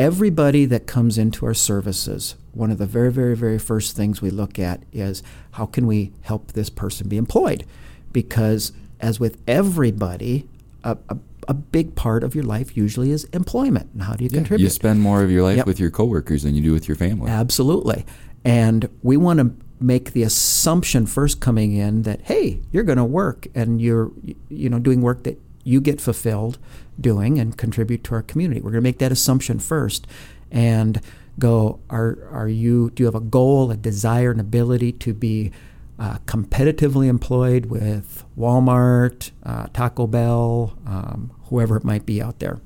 [0.02, 4.32] everybody that comes into our services, one of the very, very, very first things we
[4.32, 7.66] look at is how can we help this person be employed?
[8.12, 10.48] Because as with everybody,
[10.84, 14.30] a, a, a big part of your life usually is employment and how do you
[14.32, 14.64] contribute?
[14.66, 15.68] You spend more of your life Yep.
[15.68, 17.30] with your coworkers than you do with your family.
[17.30, 18.04] Absolutely.
[18.44, 23.04] And we want to make the assumption first coming in that hey, you're going to
[23.06, 24.12] work and you're
[24.50, 26.58] you know doing work that you get fulfilled
[27.00, 28.62] doing and contribute to our community.
[28.62, 30.08] We're going to make that assumption first
[30.52, 31.02] and
[31.40, 35.52] go are are you do you have a goal, a desire, an ability to be
[35.98, 42.60] uh, competitively employed with Walmart, uh, Taco Bell, um, whoever it might be out there.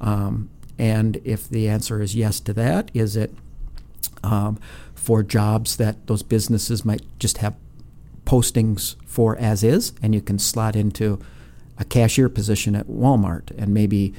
[0.00, 3.32] Um, and if the answer is yes to that, is it
[4.22, 4.58] um,
[4.94, 7.54] for jobs that those businesses might just have
[8.26, 11.18] postings for as is, and you can slot into
[11.78, 14.14] a cashier position at Walmart and maybe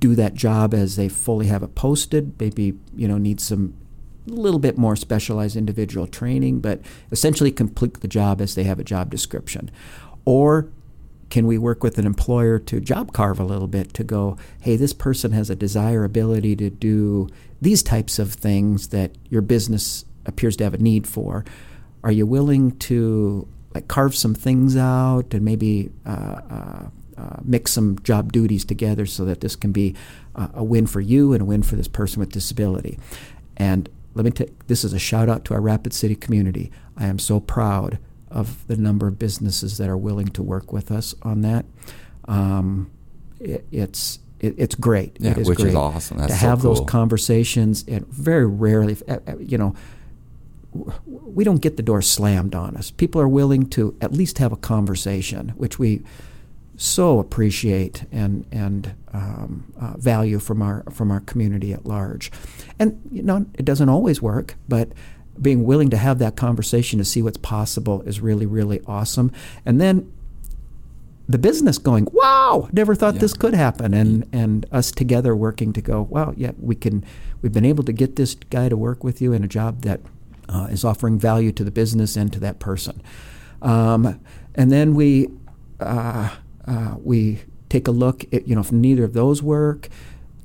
[0.00, 2.38] do that job as they fully have it posted.
[2.40, 3.74] Maybe you know need some
[4.26, 8.84] little bit more specialized individual training, but essentially complete the job as they have a
[8.84, 9.70] job description.
[10.24, 10.68] Or
[11.30, 14.76] can we work with an employer to job carve a little bit to go, hey,
[14.76, 17.28] this person has a desirability to do
[17.60, 21.44] these types of things that your business appears to have a need for.
[22.04, 26.86] are you willing to like carve some things out and maybe uh, uh,
[27.18, 29.94] uh, mix some job duties together so that this can be
[30.34, 32.98] uh, a win for you and a win for this person with disability.
[33.58, 36.72] And let me take this is a shout out to our Rapid City community.
[36.96, 37.98] I am so proud
[38.30, 41.66] of the number of businesses that are willing to work with us on that.
[42.26, 42.90] Um,
[43.38, 45.18] it, it's it, it's great.
[45.20, 46.16] Yeah, it is which great is awesome.
[46.16, 46.74] That's to so have cool.
[46.74, 47.84] those conversations.
[47.86, 49.74] And very rarely, uh, you know,
[51.06, 52.90] we don't get the door slammed on us.
[52.90, 56.02] People are willing to at least have a conversation, which we
[56.78, 62.30] so appreciate and and um, uh, value from our from our community at large.
[62.78, 64.90] And you know, it doesn't always work, but
[65.40, 69.32] being willing to have that conversation to see what's possible is really really awesome.
[69.64, 70.12] And then
[71.28, 73.20] the business going, wow, never thought Yeah.
[73.20, 77.04] this could happen, and and us together working to go, wow, yeah, we can.
[77.42, 80.00] We've been able to get this guy to work with you in a job that
[80.48, 83.02] uh, is offering value to the business and to that person.
[83.62, 84.20] Um,
[84.54, 85.28] and then we
[85.80, 86.34] uh,
[86.66, 89.88] uh, we take a look at you know if neither of those work,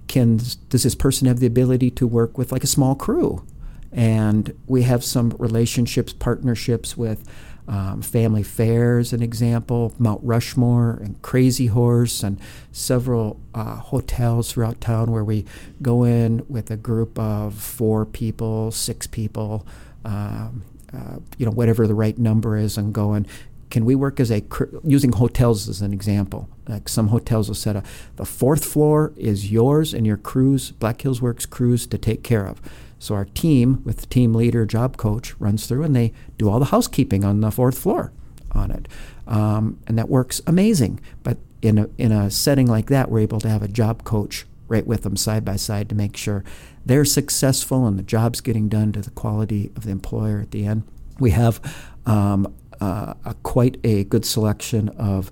[0.07, 0.37] can
[0.69, 3.45] does this person have the ability to work with like a small crew?
[3.93, 7.27] And we have some relationships, partnerships with
[7.67, 12.39] um, Family Fares, an example, Mount Rushmore, and Crazy Horse, and
[12.71, 15.45] several uh, hotels throughout town where we
[15.81, 19.65] go in with a group of four people, six people,
[20.05, 23.25] um, uh, you know, whatever the right number is, and going.
[23.69, 24.43] Can we work as a
[24.83, 26.49] using hotels as an example?
[26.67, 27.85] Like some hotels will set up
[28.17, 32.45] the fourth floor is yours and your crews, Black Hills Works crews, to take care
[32.45, 32.61] of.
[32.99, 36.59] So our team, with the team leader, job coach, runs through and they do all
[36.59, 38.11] the housekeeping on the fourth floor
[38.51, 38.89] on it,
[39.25, 40.99] um, and that works amazing.
[41.23, 44.45] But in a in a setting like that, we're able to have a job coach
[44.71, 46.43] right with them side by side to make sure
[46.86, 50.65] they're successful and the job's getting done to the quality of the employer at the
[50.65, 50.84] end.
[51.19, 51.60] We have
[52.05, 55.29] um, uh, a, quite a good selection of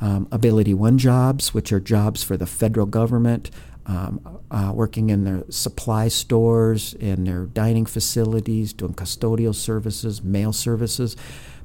[0.00, 3.50] um, AbilityOne jobs, which are jobs for the federal government,
[3.86, 10.52] um, uh, working in their supply stores, in their dining facilities, doing custodial services, mail
[10.52, 11.16] services.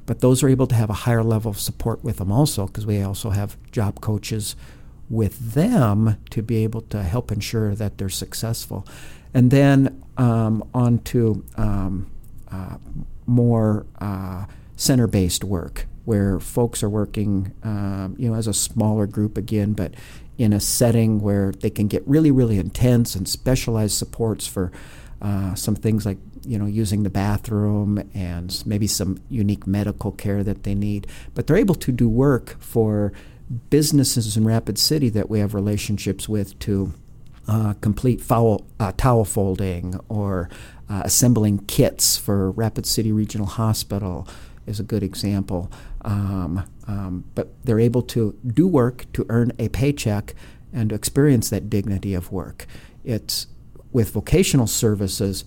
[0.04, 2.86] But those are able to have a higher level of support with them also, because
[2.86, 4.54] we also have job coaches
[5.08, 8.86] with them to be able to help ensure that they're successful.
[9.32, 12.10] And then um, on to um,
[12.50, 12.78] uh,
[13.26, 19.06] more uh, center based work where folks are working, um, you know, as a smaller
[19.06, 19.92] group again, but
[20.38, 24.70] in a setting where they can get really, really intense and specialized supports for
[25.20, 30.44] uh, some things like, you know, using the bathroom and maybe some unique medical care
[30.44, 31.06] that they need.
[31.34, 33.12] But they're able to do work for
[33.70, 36.92] businesses in Rapid City that we have relationships with to
[37.48, 40.48] uh, complete foul, uh, towel folding or
[40.88, 44.26] uh, assembling kits for Rapid City Regional Hospital
[44.66, 45.70] is a good example.
[46.02, 50.34] Um, um, but they're able to do work to earn a paycheck
[50.72, 52.66] and experience that dignity of work.
[53.04, 53.46] It's
[53.92, 55.44] with vocational services.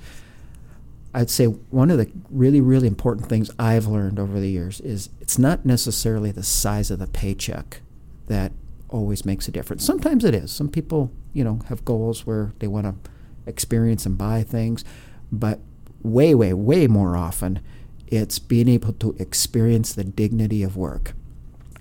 [1.13, 5.09] I'd say one of the really, really important things I've learned over the years is
[5.19, 7.81] it's not necessarily the size of the paycheck
[8.29, 8.53] that
[8.89, 9.83] always makes a difference.
[9.85, 10.51] Sometimes it is.
[10.51, 13.11] Some people, you know, have goals where they want to
[13.45, 14.83] experience and buy things,
[15.31, 15.59] but
[16.01, 17.59] way, way, way more often,
[18.07, 21.13] it's being able to experience the dignity of work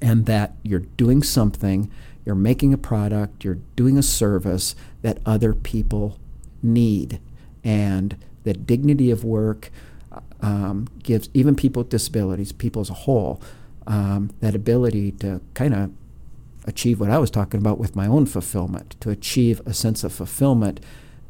[0.03, 1.91] and that you're doing something,
[2.25, 6.19] you're making a product, you're doing a service that other people
[6.63, 7.21] need.
[7.65, 9.71] And the dignity of work
[10.41, 13.41] um, gives even people with disabilities, people as a whole,
[13.87, 15.91] um, that ability to kind of
[16.69, 20.13] achieve what I was talking about with my own fulfillment, to achieve a sense of
[20.13, 20.81] fulfillment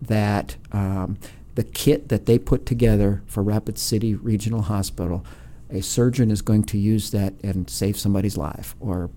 [0.03, 1.17] that um,
[1.55, 5.25] the kit that they put together for Rapid City Regional Hospital,
[5.71, 9.11] a surgeon is going to use that and save somebody's life or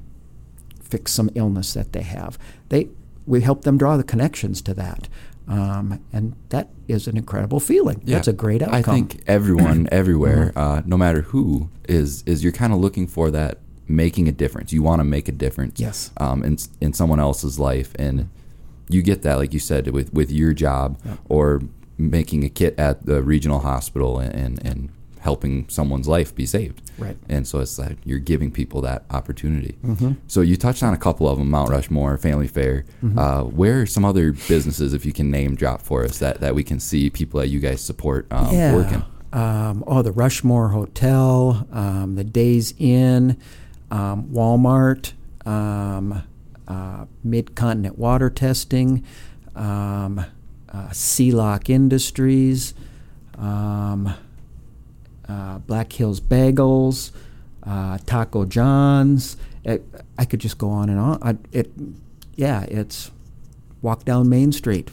[0.81, 2.37] fix some illness that they have.
[2.69, 2.89] They,
[3.25, 5.07] we help them draw the connections to that.
[5.47, 8.01] Um, and that is an incredible feeling.
[8.05, 8.79] That's a great outcome.
[8.79, 13.31] I think everyone, everywhere, uh, no matter who, is is you're kind of looking for
[13.31, 13.57] that
[13.95, 14.73] making a difference.
[14.73, 15.79] You want to make a difference.
[15.79, 16.11] Yes.
[16.17, 18.29] Um, in in someone else's life, and
[18.89, 20.97] you get that, like you said, with with your job
[21.29, 21.61] or
[21.97, 26.81] making a kit at the regional hospital and and, and helping someone's life be saved.
[26.97, 27.15] Right.
[27.29, 29.77] And so it's like you're giving people that opportunity.
[30.27, 32.85] So you touched on a couple of them: Mount Rushmore, Family Fare.
[33.17, 36.55] Uh, where are some other businesses, if you can name drop for us, that that
[36.55, 38.75] we can see people that you guys support um, yeah.
[38.75, 39.03] working?
[39.33, 43.37] Um, oh, the Rushmore Hotel, um, the Days Inn,
[43.91, 45.13] um, Walmart,
[45.45, 46.23] um,
[46.67, 49.05] uh, Mid Continent Water Testing,
[49.55, 50.25] um,
[50.69, 52.73] uh, Sealock Industries,
[53.37, 54.13] um,
[55.27, 57.11] uh, Black Hills Bagels,
[57.63, 59.37] uh, Taco John's.
[59.63, 59.83] It,
[60.17, 61.19] I could just go on and on.
[61.21, 61.71] I, it,
[62.35, 63.11] yeah, it's
[63.81, 64.91] walk down Main Street.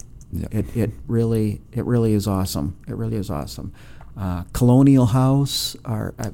[0.50, 2.76] It, it really it really is awesome.
[2.86, 3.72] It really is awesome.
[4.16, 6.32] Uh, Colonial House are I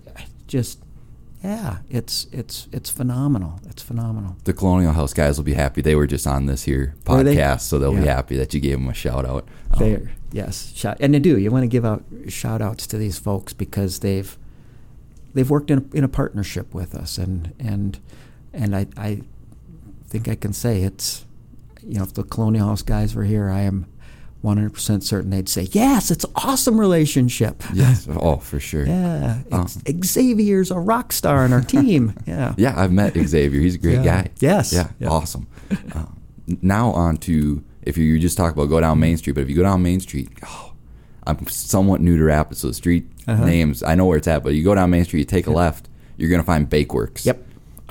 [0.49, 0.81] just
[1.45, 3.61] yeah, it's it's it's phenomenal.
[3.69, 4.37] It's phenomenal.
[4.45, 5.83] The Colonial House guys will be happy.
[5.83, 7.37] They were just on this here Were they?
[7.37, 9.47] podcast, so they'll be happy that you gave them a shout out.
[9.73, 11.39] Um, They yes, shout, and they do.
[11.39, 14.37] You want to give out shout outs to these folks because they've
[15.35, 17.99] they've worked in a, in a partnership with us, and and
[18.55, 19.21] and I I
[20.09, 21.27] think I can say it's
[21.87, 23.85] you know if the Colonial House guys were here, I am
[24.45, 27.63] 100% certain they'd say yes, it's an awesome relationship.
[27.73, 28.07] yes.
[28.11, 28.87] Oh, for sure.
[28.87, 32.15] Yeah, Ex- Xavier's a rock star on our team.
[32.27, 32.55] Yeah.
[32.59, 33.61] Yeah, I've met Xavier.
[33.61, 34.05] He's a great Yeah.
[34.23, 34.31] guy.
[34.41, 34.73] Yes.
[34.73, 35.09] Yeah, Yeah.
[35.09, 35.47] awesome.
[35.95, 36.05] Uh,
[36.63, 39.49] now on to if you, you just talk about go down Main Street, but if
[39.51, 40.73] you go down Main Street, oh,
[41.27, 43.45] I'm somewhat new to Rapids, so the street Uh-huh.
[43.47, 44.43] names I know where it's at.
[44.43, 45.89] But you go down Main Street, you take a left,
[46.19, 47.25] you're gonna find Bakeworks.
[47.25, 47.43] Yep.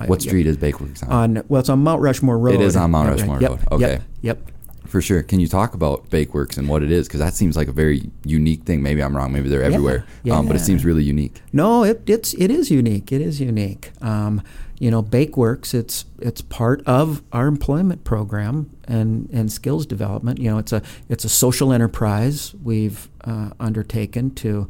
[0.07, 0.29] What yep.
[0.29, 1.37] street is Bakeworks on?
[1.37, 2.61] On well, it's on Mount Rushmore Road.
[2.61, 3.17] is on Mount right.
[3.19, 3.59] Rushmore Yep, Road.
[3.59, 3.71] Yep.
[3.71, 4.03] Okay.
[4.21, 4.51] Yep.
[4.85, 5.23] For sure.
[5.23, 7.07] Can you talk about Bakeworks and what it is?
[7.07, 8.83] Because that seems like a very unique thing.
[8.83, 9.31] Maybe I'm wrong.
[9.31, 10.05] Maybe they're everywhere.
[10.31, 11.41] Um, but it seems really unique.
[11.51, 13.11] No, it, it's it is unique.
[13.11, 13.91] It is unique.
[14.01, 14.43] Um,
[14.79, 15.73] you know, BakeWorks.
[15.73, 20.39] It's it's part of our employment program and, and skills development.
[20.39, 24.69] You know, it's a it's a social enterprise we've uh, undertaken to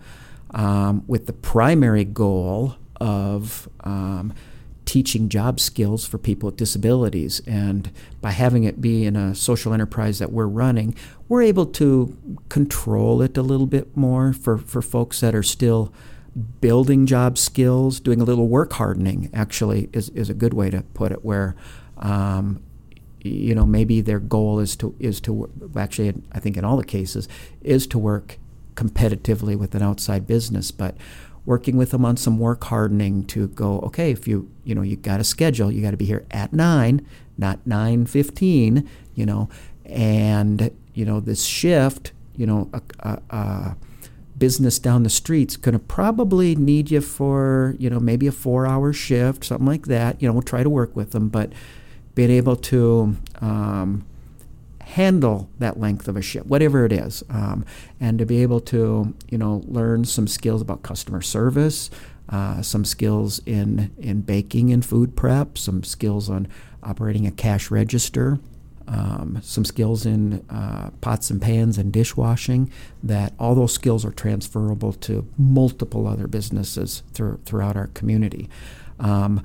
[0.52, 4.34] um, with the primary goal of um,
[4.86, 7.42] teaching job skills for people with disabilities.
[7.48, 10.96] And by having it be in a social enterprise that we're running,
[11.28, 12.18] we're able to
[12.50, 15.94] control it a little bit more for, for folks that are still
[16.62, 20.82] building job skills, doing a little work hardening, actually, is, is a good way to
[20.94, 21.56] put it, where
[21.98, 22.62] um,
[23.24, 26.84] you know maybe their goal is to is to actually I think in all the
[26.84, 27.28] cases
[27.62, 28.38] is to work
[28.76, 30.98] competitively with an outside business but
[31.46, 34.96] working with them on some work hardening to go okay if you you know you
[34.96, 37.06] got a schedule you got to be here at 9
[37.38, 39.50] not 9:15 you know?
[39.86, 43.76] And you know this shift you know a, a, a
[44.38, 48.66] business down the street's going to probably need you for you know maybe a four
[48.66, 50.22] hour shift something like that.
[50.22, 51.52] You know we'll try to work with them but
[52.16, 54.06] being able to um,
[54.94, 57.66] handle that length of a ship, whatever it is um,
[58.00, 61.90] and to be able to you know learn some skills about customer service
[62.30, 66.48] uh, some skills in in baking and food prep some skills on
[66.84, 68.40] operating a cash register
[68.88, 72.72] um, some skills in uh, pots and pans and dishwashing
[73.02, 78.50] that all those skills are transferable to multiple other businesses through, throughout our community.
[79.00, 79.42] Um,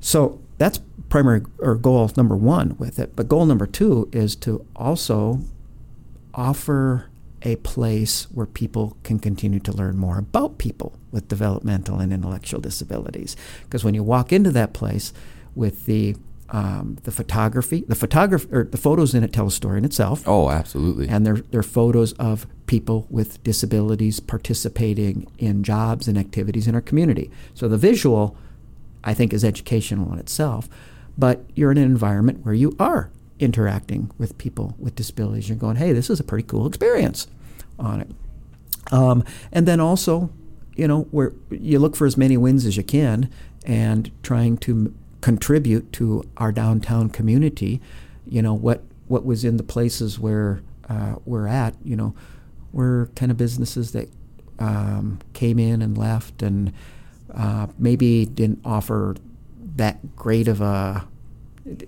[0.00, 3.14] so that's primary or goal number one with it.
[3.16, 5.40] But goal number two is to also
[6.34, 7.08] offer
[7.42, 12.60] a place where people can continue to learn more about people with developmental and intellectual
[12.60, 13.36] disabilities.
[13.64, 15.12] Because when you walk into that place
[15.54, 16.16] with the
[16.48, 20.22] um, the photography, the photography or the photos in it tell a story in itself,
[20.26, 21.08] Oh, absolutely.
[21.08, 26.80] and they're they're photos of people with disabilities participating in jobs and activities in our
[26.80, 27.32] community.
[27.54, 28.36] So the visual,
[29.02, 30.68] I think, is educational in itself,
[31.18, 35.48] but you're in an environment where you are interacting with people with disabilities.
[35.48, 37.26] You're going, hey, this is a pretty cool experience
[37.78, 38.10] on it.
[38.92, 40.30] Um, and then also,
[40.74, 43.30] you know, where you look for as many wins as you can
[43.64, 47.80] and trying to m- contribute to our downtown community.
[48.26, 52.14] You know, what, what was in the places where uh, we're at, you know,
[52.72, 54.08] we're kind of businesses that
[54.58, 56.72] um, came in and left and
[57.34, 59.16] uh, maybe didn't offer
[59.76, 61.06] that great of a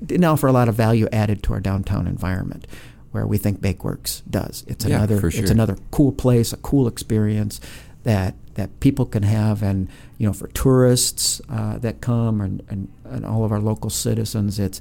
[0.05, 2.67] didn't offer a lot of value added to our downtown environment
[3.13, 4.65] where we think Bakeworks does.
[4.67, 7.61] It's Yeah, another for it's another cool place, a cool experience
[8.05, 12.89] that that people can have and you know for tourists uh, that come and, and,
[13.05, 14.81] and all of our local citizens it's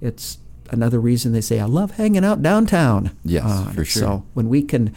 [0.00, 0.38] it's
[0.70, 3.10] another reason they say I love hanging out downtown.
[3.24, 4.02] Yes, on for sure.
[4.02, 4.94] So when we can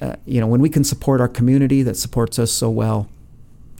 [0.00, 3.08] uh, you know when we can support our community that supports us so well,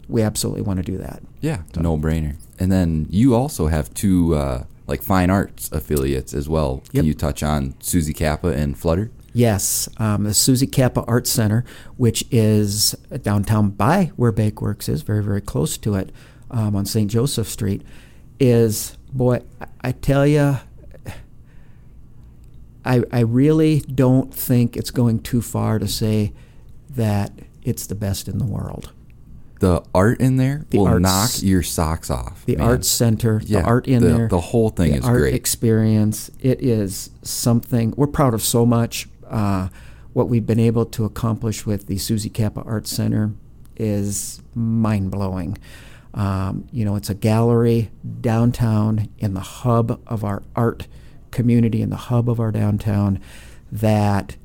[0.08, 1.22] we absolutely want to do that.
[1.40, 2.36] yeah, no brainer.
[2.60, 6.82] And then you also have two uh, like fine arts affiliates as well.
[6.92, 9.10] Can you touch on Suzie Cappa and Flutter?
[9.32, 11.64] Yes, um, the Suzie Cappa Art Center,
[11.96, 16.10] which is downtown by where Bakeworks is, very, very close to it
[16.50, 17.08] um, on St.
[17.10, 17.82] Joseph Street,
[18.40, 20.56] is, boy, I- I tell you,
[22.84, 26.32] I, I really don't think it's going too far to say
[26.90, 27.32] that
[27.62, 28.92] it's the best in the world.
[29.60, 32.44] The art in there The will arts- knock your socks off.
[32.46, 32.66] The man.
[32.66, 35.34] Arts Center, Yeah, the art in the- there, the whole thing the is art great.
[35.34, 36.30] experience.
[36.40, 39.08] It is something we're proud of so much.
[39.28, 39.68] Uh,
[40.12, 43.32] what we've been able to accomplish with the Suzie Cappa Art Center
[43.76, 45.56] is mind blowing.
[46.14, 47.90] Um, you know, it's a gallery
[48.20, 50.86] downtown in the hub of our art
[51.30, 53.20] community, in the hub of our downtown,
[53.70, 54.36] that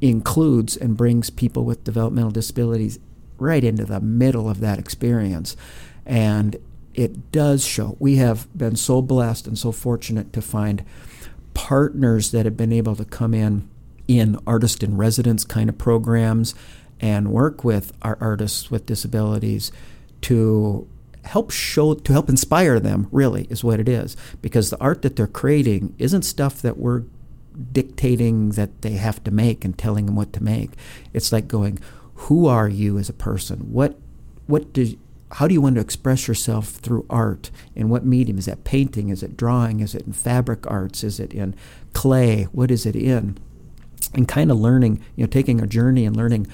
[0.00, 2.98] includes and brings people with developmental disabilities
[3.40, 5.56] right into the middle of that experience.
[6.04, 6.56] And
[6.94, 7.96] it does show.
[7.98, 10.84] We have been so blessed and so fortunate to find
[11.54, 13.68] partners that have been able to come in
[14.08, 16.54] in artist in residence kind of programs
[17.00, 19.70] and work with our artists with disabilities
[20.20, 20.86] to
[21.24, 25.16] help show to help inspire them really is what it is because the art that
[25.16, 27.04] they're creating isn't stuff that we're
[27.72, 30.70] dictating that they have to make and telling them what to make
[31.12, 31.78] it's like going
[32.24, 33.58] who are you as a person?
[33.72, 33.96] What
[34.46, 34.98] what do
[35.32, 37.50] how do you want to express yourself through art?
[37.74, 38.36] In what medium?
[38.36, 39.08] Is that painting?
[39.08, 39.80] Is it drawing?
[39.80, 41.02] Is it in fabric arts?
[41.02, 41.54] Is it in
[41.94, 42.44] clay?
[42.52, 43.38] What is it in?
[44.12, 46.46] And kind of learning you know taking a journey and learning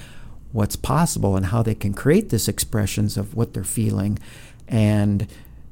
[0.53, 4.19] what's possible and how they can create this expressions of what they're feeling.
[4.67, 5.27] And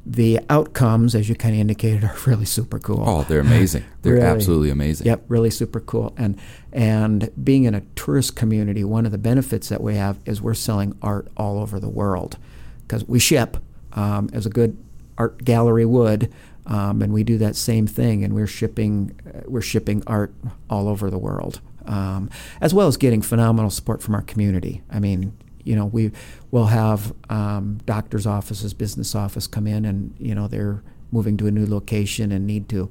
[0.05, 3.03] the outcomes, as you kind of indicated, are really super cool.
[3.05, 3.83] Oh, they're amazing.
[4.03, 5.07] They're really, absolutely amazing.
[5.07, 6.13] Yep, really super cool.
[6.15, 6.39] And
[6.71, 10.53] and being in a tourist community, one of the benefits that we have is we're
[10.53, 12.37] selling art all over the world
[12.81, 13.57] because we ship
[13.93, 14.77] um, as a good
[15.17, 16.31] art gallery would,
[16.67, 18.23] um, and we do that same thing.
[18.23, 20.35] And we're shipping uh, we're shipping art
[20.69, 22.29] all over the world, um,
[22.61, 24.83] as well as getting phenomenal support from our community.
[24.91, 25.35] I mean,
[25.65, 26.11] you know, we
[26.51, 31.47] will have um, doctors' offices, business office come in, and you know they're moving to
[31.47, 32.89] a new location and need to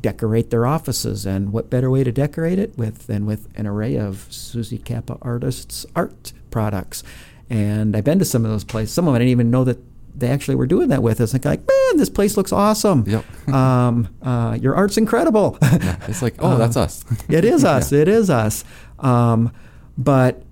[0.00, 1.24] decorate their offices.
[1.24, 5.16] And what better way to decorate it with than with an array of Suzie Cappa
[5.22, 7.02] artists' art products?
[7.48, 8.94] And I've been to some of those places.
[8.94, 9.78] Some of them I didn't even know that
[10.14, 11.32] they actually were doing that with us.
[11.32, 13.04] Like, like man, this place looks awesome.
[13.06, 13.48] Yep.
[13.54, 15.58] um, uh, your art's incredible.
[15.62, 17.04] yeah, it's like, oh, that's uh, us.
[17.28, 17.92] it is us.
[17.92, 18.00] Yeah.
[18.00, 18.64] It is us.
[18.98, 19.52] Um,
[19.96, 20.42] but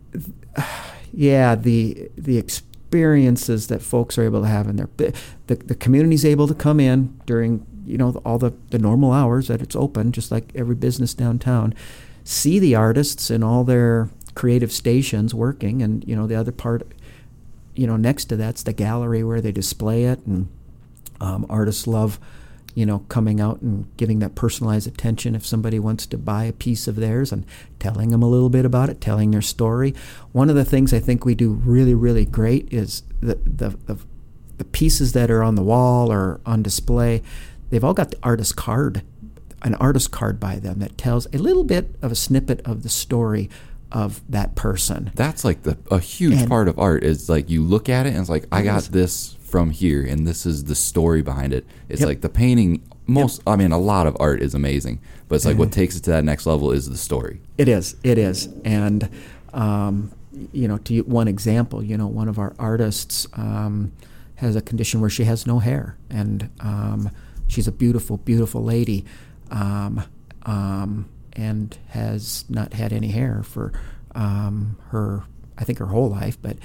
[1.12, 4.88] yeah, the the experiences that folks are able to have in there,
[5.46, 9.48] the, the, community's able to come in during you know all the, the normal hours
[9.48, 11.74] that it's open, just like every business downtown,
[12.24, 16.86] see the artists and all their creative stations working, and you know the other part,
[17.74, 20.48] you know next to that's the gallery where they display it, and
[21.20, 22.18] um, artists love
[22.74, 26.52] you know, coming out and giving that personalized attention if somebody wants to buy a
[26.52, 27.44] piece of theirs and
[27.78, 29.94] telling them a little bit about it, telling their story.
[30.32, 33.98] One of the things I think we do really, really great is the, the, the,
[34.58, 37.22] the pieces that are on the wall or on display,
[37.70, 39.02] they've all got the artist card,
[39.62, 42.88] an artist card by them that tells a little bit of a snippet of the
[42.88, 43.50] story
[43.92, 45.10] of that person.
[45.14, 48.10] That's like the a huge and part of art is like you look at it
[48.10, 51.66] and it's like I got this from here and this is the story behind it.
[51.88, 52.08] It's yep.
[52.08, 53.48] like the painting most yep.
[53.48, 56.10] i mean a lot of art is amazing but it's like what takes it to
[56.10, 57.40] that next level is the story.
[57.58, 58.48] It is it is.
[58.64, 59.08] And
[59.52, 60.12] um,
[60.52, 63.92] you know to one example you know one of our artists um,
[64.36, 65.96] has a condition where she has no hair.
[66.08, 67.10] And um,
[67.48, 69.04] she's a beautiful beautiful lady
[69.50, 70.04] um,
[70.44, 73.72] um, and has not had any hair for
[74.14, 75.24] um, her
[75.58, 76.56] i think her whole life but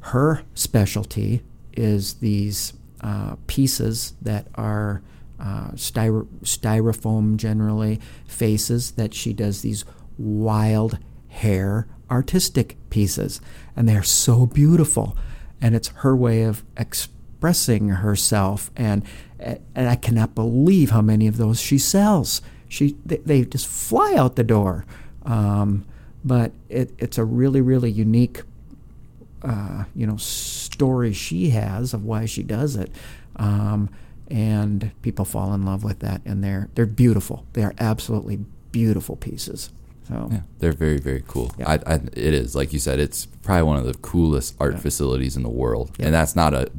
[0.00, 1.42] her specialty
[1.76, 5.02] is these uh, pieces that are
[5.38, 9.84] uh, styro- styrofoam generally faces that she does these
[10.18, 10.98] wild
[11.28, 13.40] hair artistic pieces.
[13.74, 15.16] And they're so beautiful.
[15.60, 18.70] And it's her way of expressing herself.
[18.76, 19.04] And
[19.38, 22.40] and I cannot believe how many of those she sells.
[22.68, 24.86] She they, they just fly out the door.
[25.24, 25.84] Um,
[26.24, 28.42] but it, it's a really really unique
[29.42, 32.90] uh, you know story she has of why she does it.
[33.36, 33.90] Um,
[34.28, 37.46] and people fall in love with that, and they're they're beautiful.
[37.52, 38.40] They are absolutely
[38.72, 39.70] beautiful pieces.
[40.08, 41.54] So yeah, they're very very cool.
[41.58, 41.70] Yeah.
[41.70, 44.80] I, I, it is like you said, it's probably one of the coolest art yeah.
[44.80, 46.06] facilities in the world, yeah.
[46.06, 46.70] and that's not a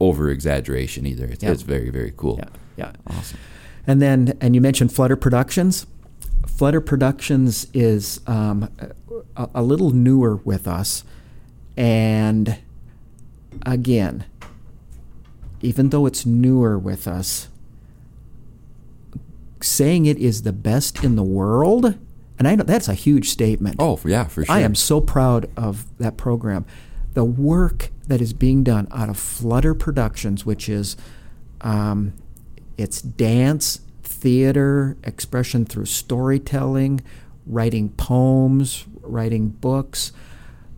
[0.00, 1.26] over exaggeration either.
[1.26, 2.38] It's, it's, very very cool.
[2.38, 3.38] Yeah, yeah, awesome.
[3.86, 5.86] And then and you mentioned Flutter Productions.
[6.46, 8.68] Flutter Productions is um,
[9.36, 11.04] a, a little newer with us,
[11.78, 12.58] and
[13.64, 14.24] again,
[15.60, 17.48] even though it's newer with us,
[19.62, 21.96] saying it is the best in the world,
[22.36, 23.76] and I know that's a huge statement.
[23.78, 24.52] Oh, yeah, for sure.
[24.52, 26.66] I am so proud of that program.
[27.14, 30.96] The work that is being done out of Flutter Productions, which is
[31.60, 32.12] um,
[32.76, 37.02] it's dance, theater, expression through storytelling,
[37.46, 40.10] writing poems, writing books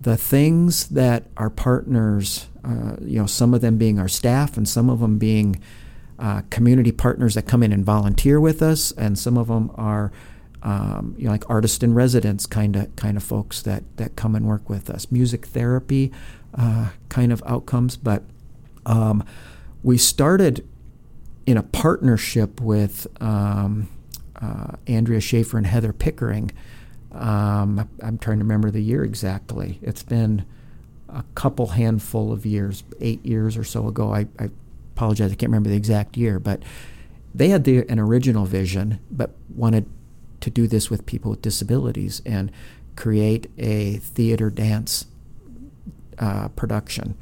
[0.00, 4.68] the things that our partners, uh, you know, some of them being our staff and
[4.68, 5.60] some of them being
[6.18, 10.12] uh, community partners that come in and volunteer with us, and some of them are
[10.62, 14.34] um, you know, like artist in residence kind of kind of folks that that come
[14.34, 15.10] and work with us.
[15.10, 16.12] Music therapy
[16.54, 18.22] uh, kind of outcomes, but
[18.84, 19.24] um,
[19.82, 20.66] we started
[21.46, 23.88] in a partnership with um,
[24.40, 26.50] uh, Andrea Schaefer and Heather Pickering.
[27.12, 29.78] Um, I'm trying to remember the year exactly.
[29.82, 30.44] It's been
[31.08, 34.14] a couple handful of years, eight years or so ago.
[34.14, 34.50] I, I
[34.94, 36.62] apologize, I can't remember the exact year, but
[37.34, 39.86] they had the, an original vision, but wanted
[40.40, 42.50] to do this with people with disabilities and
[42.96, 45.06] create a theater dance
[46.18, 47.16] uh, production.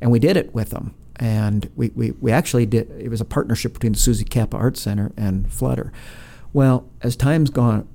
[0.00, 0.94] And we did it with them.
[1.16, 4.76] And we, we, we actually did, it was a partnership between the Suzie Cappa Art
[4.76, 5.92] Center and Flutter.
[6.52, 7.88] Well, as time's gone,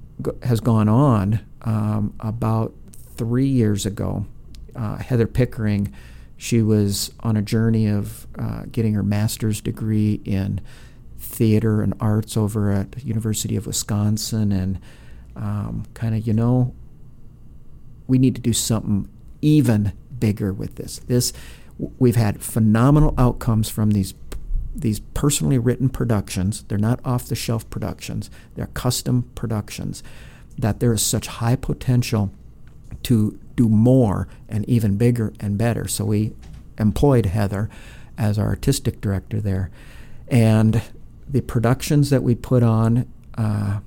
[0.43, 2.73] has gone on, um, about
[3.15, 4.25] three years ago,
[4.75, 5.93] uh, Heather Pickering,
[6.37, 10.61] she was on a journey of uh, getting her master's degree in
[11.17, 14.79] theater and arts over at University of Wisconsin, and
[15.35, 16.73] um, kind of, you know,
[18.07, 19.09] we need to do something
[19.41, 20.99] even bigger with this.
[20.99, 21.33] This
[21.99, 24.13] we've had phenomenal outcomes from these
[24.79, 26.63] these personally written productions.
[26.63, 28.29] They're not off the shelf productions.
[28.55, 30.03] They're custom productions.
[30.57, 32.31] That there is such high potential
[33.03, 35.87] to do more and even bigger and better.
[35.87, 36.33] So we
[36.77, 37.69] employed Heather
[38.17, 39.69] as our artistic director there,
[40.27, 40.81] and
[41.29, 43.79] the productions that we put on, uh,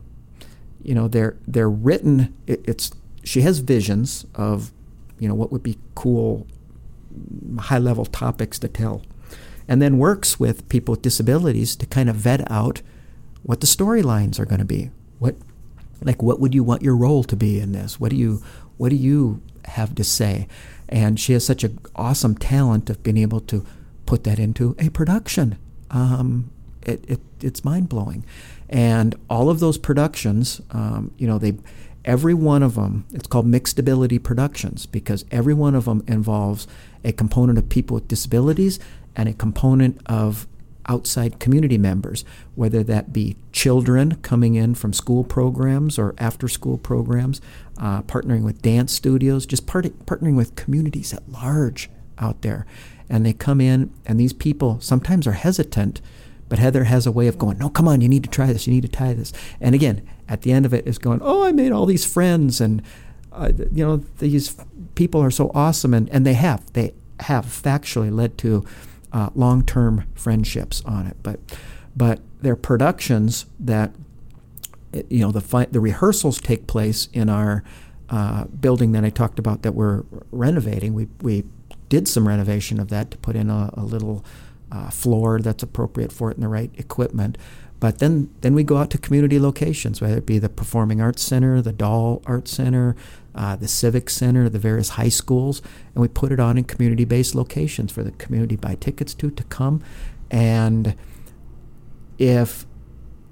[0.82, 2.34] you know, they're they're written.
[2.46, 2.92] It, it's
[3.24, 4.72] she has visions of,
[5.18, 6.46] you know, what would be cool,
[7.58, 9.02] high level topics to tell,
[9.70, 12.82] and then works with people with disabilities to kind of vet out
[13.44, 14.90] what the storylines are going to be.
[15.20, 15.36] What,
[16.02, 18.00] like, what would you want your role to be in this?
[18.00, 18.42] What do you
[18.78, 20.48] what do you have to say?
[20.88, 23.64] And she has such an awesome talent of being able to
[24.06, 25.56] put that into a production.
[25.90, 26.50] Um,
[26.82, 28.24] it, it, it's mind blowing.
[28.68, 31.58] And all of those productions, um, you know, they
[32.04, 36.66] every one of them, it's called mixed ability productions because every one of them involves
[37.04, 38.80] a component of people with disabilities
[39.16, 40.46] and a component of
[40.86, 46.78] outside community members, whether that be children coming in from school programs or after school
[46.78, 47.40] programs,
[47.78, 52.66] uh, partnering with dance studios, just part- partnering with communities at large out there.
[53.08, 56.00] And they come in, and these people sometimes are hesitant
[56.50, 58.66] but Heather has a way of going, no, come on, you need to try this,
[58.66, 59.32] you need to try this.
[59.60, 62.60] And again, at the end of it is going, oh, I made all these friends,
[62.60, 62.82] and
[63.32, 64.56] uh, you know these
[64.96, 68.64] people are so awesome, and, and they have they have factually led to
[69.12, 71.16] uh, long-term friendships on it.
[71.22, 71.40] But
[71.96, 73.92] but they're productions that
[75.08, 77.62] you know the fi- the rehearsals take place in our
[78.08, 80.94] uh, building that I talked about that we're renovating.
[80.94, 81.44] We we
[81.88, 84.24] did some renovation of that to put in a, a little
[84.72, 87.36] uh, floor that's appropriate for it and the right equipment.
[87.80, 91.22] But then, then we go out to community locations, whether it be the Performing Arts
[91.22, 92.94] Center, the Dahl Arts Center,
[93.34, 95.62] uh, the Civic Center, the various high schools,
[95.94, 99.30] and we put it on in community-based locations for the community to buy tickets to
[99.30, 99.82] to come.
[100.30, 100.96] And
[102.18, 102.66] if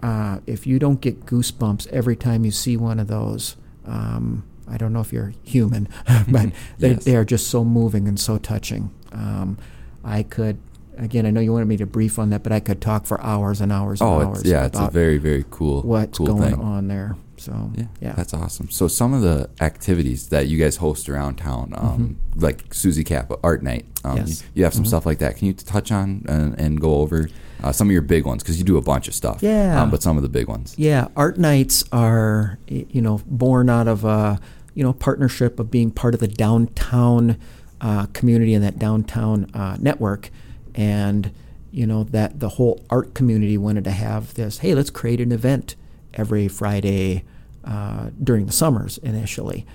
[0.00, 4.76] uh, if you don't get goosebumps every time you see one of those, um, I
[4.76, 5.88] don't know if you're human,
[6.28, 7.04] but they, yes.
[7.04, 8.90] they are just so moving and so touching.
[9.12, 9.58] Um,
[10.04, 10.58] I could
[10.98, 13.20] again, I know you wanted me to brief on that, but I could talk for
[13.22, 14.44] hours and hours and oh, hours.
[14.44, 16.60] yeah, it's a very, very cool, what's cool going thing.
[16.60, 17.16] on there.
[17.38, 18.70] So yeah, yeah, that's awesome.
[18.70, 22.40] So some of the activities that you guys host around town, um, mm-hmm.
[22.40, 24.42] like Suzie Cappa Art Night, um, yes.
[24.42, 24.88] you, you, have some mm-hmm.
[24.88, 25.36] stuff like that.
[25.36, 27.28] Can you touch on and, and go over
[27.62, 29.42] uh, some of your big ones because you do a bunch of stuff.
[29.42, 30.74] Yeah, um, but some of the big ones.
[30.78, 34.40] Yeah, art nights are you know born out of a
[34.74, 37.38] you know partnership of being part of the downtown
[37.80, 40.30] uh, community and that downtown uh, network,
[40.74, 41.32] and
[41.70, 45.32] you know that the whole art community wanted to have this hey let's create an
[45.32, 45.76] event
[46.14, 47.24] every friday
[47.64, 49.66] uh, during the summers initially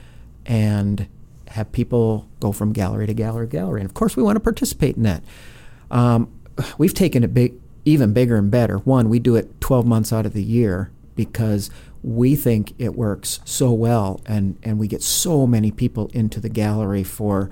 [0.46, 1.08] and
[1.50, 3.82] have people go from gallery to gallery to gallery.
[3.82, 5.24] And of course we want to participate in that.
[5.92, 6.32] Um,
[6.78, 7.54] we've taken it big
[7.86, 8.78] even bigger and better.
[8.80, 11.70] One we do it 12 months out of the year because
[12.02, 16.50] we think it works so well and, and we get so many people into the
[16.50, 17.50] gallery for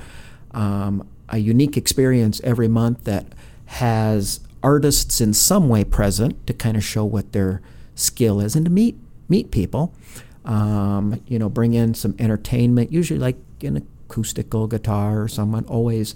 [0.52, 3.28] um, a unique experience every month that
[3.66, 7.62] has artists in some way present to kind of show what their
[8.02, 8.98] skill is and to meet
[9.30, 9.94] meet people.
[10.44, 15.66] Um, you know, bring in some entertainment, usually like an acoustical guitar or someone.
[15.66, 16.16] Always,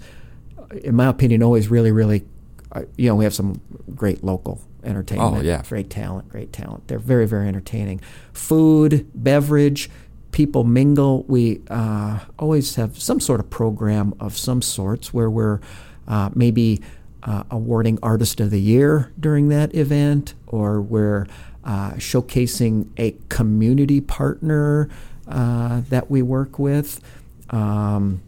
[0.82, 2.24] in my opinion, always really, really.
[2.72, 3.60] Uh, you know, we have some
[3.94, 5.36] great local entertainment.
[5.36, 6.88] Oh yeah, great talent, great talent.
[6.88, 8.00] They're very, very entertaining.
[8.32, 9.88] Food, beverage,
[10.32, 11.24] people mingle.
[11.28, 15.60] We uh, always have some sort of program of some sorts where we're
[16.08, 16.82] uh, maybe
[17.22, 21.26] uh, awarding Artist of the Year during that event, or we're
[21.66, 24.88] uh, showcasing a community partner
[25.26, 27.00] uh, that we work with,
[27.50, 28.22] um,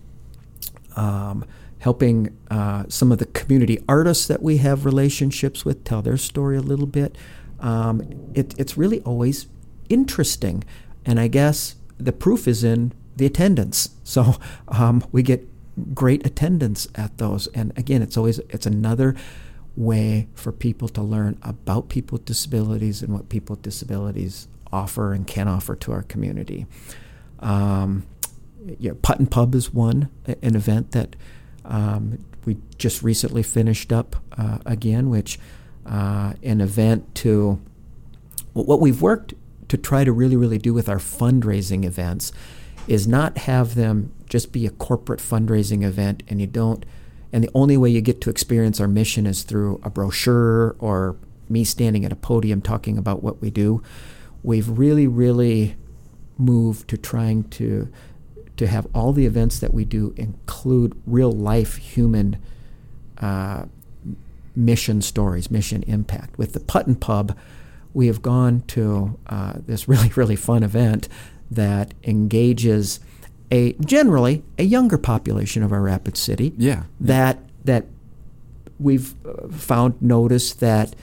[0.97, 1.45] um,
[1.78, 6.57] helping uh, some of the community artists that we have relationships with tell their story
[6.57, 7.14] a little bit.
[7.61, 8.03] Um,
[8.34, 9.47] it, it's really always
[9.89, 10.64] interesting.
[11.07, 13.91] And I guess the proof is in the attendance.
[14.09, 14.36] So
[14.68, 15.47] um, we get
[15.95, 17.47] great attendance at those.
[17.49, 19.14] And again, it's always it's another
[19.78, 25.12] way for people to learn about people with disabilities and what people with disabilities offer
[25.12, 26.66] and can offer to our community.
[27.38, 28.04] Um,
[28.78, 31.14] yeah, Putt and Pub is one, an event that
[31.64, 35.38] um, we just recently finished up uh, again, which
[35.86, 37.60] uh, an event to
[38.52, 39.34] what we've worked
[39.68, 42.32] to try to really, really do with our fundraising events
[42.88, 46.84] is not have them just be a corporate fundraising event and you don't
[47.32, 51.16] and the only way you get to experience our mission is through a brochure or
[51.48, 53.82] me standing at a podium talking about what we do.
[54.42, 55.76] We've really, really
[56.38, 57.90] moved to trying to
[58.56, 62.36] to have all the events that we do include real life human
[63.18, 63.66] uh,
[64.56, 66.36] mission stories, mission impact.
[66.36, 67.38] With the Putt and Pub,
[67.94, 71.08] we have gone to uh, this really, really fun event
[71.50, 72.98] that engages
[73.51, 76.55] a generally a younger population of our rapid city.
[76.57, 76.84] Yeah.
[77.01, 77.86] That that
[78.78, 80.94] we've uh, found notice that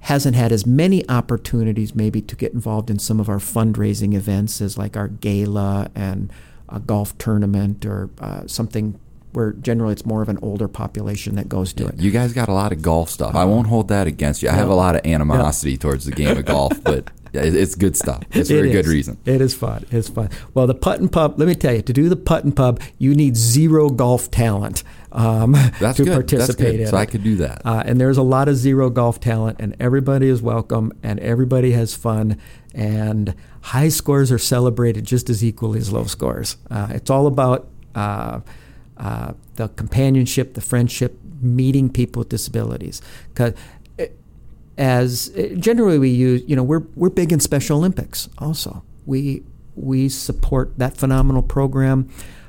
[0.00, 4.60] hasn't had as many opportunities maybe to get involved in some of our fundraising events
[4.60, 6.32] as like our gala and
[6.68, 8.98] a golf tournament or uh, something
[9.32, 12.00] where generally it's more of an older population that goes to Yeah, it.
[12.00, 13.34] You guys got a lot of golf stuff.
[13.34, 14.48] I won't hold that against you.
[14.48, 18.24] I have a lot of animosity towards the game of golf, but it's good stuff.
[18.32, 19.16] It's for It a good reason.
[19.24, 19.84] It is fun.
[19.92, 20.30] It's fun.
[20.52, 21.38] Well, the putt and pub.
[21.38, 24.82] Let me tell you, to do the putt and pub, you need zero golf talent
[25.12, 26.12] um, That's to good.
[26.12, 26.80] participate That's good.
[26.80, 26.86] in.
[26.88, 27.62] So I could do that.
[27.64, 31.70] Uh, and there's a lot of zero golf talent, and everybody is welcome, and everybody
[31.72, 32.36] has fun,
[32.74, 36.56] and high scores are celebrated just as equally as low scores.
[36.68, 38.40] Uh, it's all about uh,
[39.00, 43.02] uh, the companionship, the friendship, meeting people with disabilities.
[43.30, 43.54] Because
[44.78, 48.28] as uh, generally we use, you know, we're we're big in Special Olympics.
[48.38, 49.42] Also, we
[49.74, 52.08] we support that phenomenal program.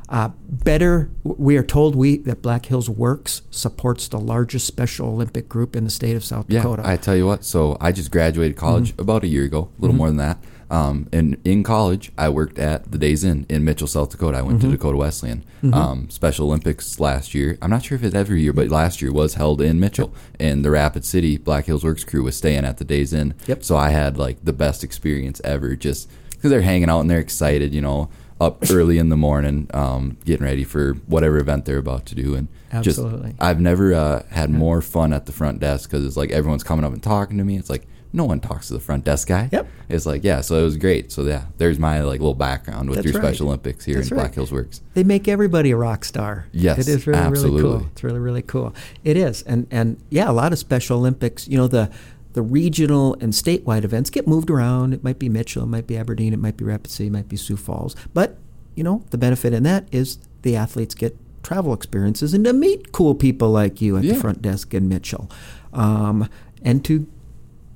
[0.10, 5.48] Uh, better, we are told we that Black Hills Works supports the largest Special Olympic
[5.48, 6.84] group in the state of South Yeah, Dakota.
[6.86, 7.46] I tell you what.
[7.46, 9.02] So I just graduated college Mm-hmm.
[9.02, 10.38] about a year ago, a little more than that.
[10.72, 14.38] Um, and in college, I worked at the Days Inn in Mitchell, South Dakota.
[14.38, 14.72] I went Mm-hmm.
[14.72, 15.44] to Dakota Wesleyan.
[15.74, 17.58] Um, Special Olympics last year.
[17.62, 20.14] I'm not sure if it's every year, but last year was held in Mitchell.
[20.40, 23.34] And the Rapid City Black Hills Works crew was staying at the Days Inn.
[23.48, 23.64] Yep.
[23.64, 27.20] So I had like the best experience ever, just because they're hanging out and they're
[27.20, 27.74] excited.
[27.76, 28.10] You know,
[28.40, 32.34] up early in the morning, um, getting ready for whatever event they're about to do,
[32.34, 33.32] and Absolutely.
[33.32, 36.64] just I've never uh, had more fun at the front desk because it's like everyone's
[36.64, 37.58] coming up and talking to me.
[37.58, 39.50] It's like no one talks to the front desk guy.
[39.52, 39.68] Yep.
[39.90, 41.12] It's like yeah, so it was great.
[41.12, 43.28] So yeah, there's my like little background with That's your right.
[43.30, 44.24] Special Olympics here That's in right.
[44.24, 44.82] Black Hills Works.
[44.94, 46.48] they make everybody a rock star.
[46.52, 47.86] Yes, it is really really cool.
[47.92, 48.74] It's really really cool.
[49.04, 51.48] It is, and and yeah, a lot of Special Olympics.
[51.48, 51.90] You know the
[52.34, 54.94] the regional and statewide events get moved around.
[54.94, 57.28] It might be Mitchell, it might be Aberdeen, it might be Rapid City, it might
[57.28, 57.94] be Sioux Falls.
[58.14, 58.38] But
[58.76, 62.92] you know the benefit in that is the athletes get travel experiences and to meet
[62.94, 64.14] cool people like you at Yeah.
[64.14, 65.30] the front desk in Mitchell,
[65.74, 66.30] um,
[66.62, 67.06] and to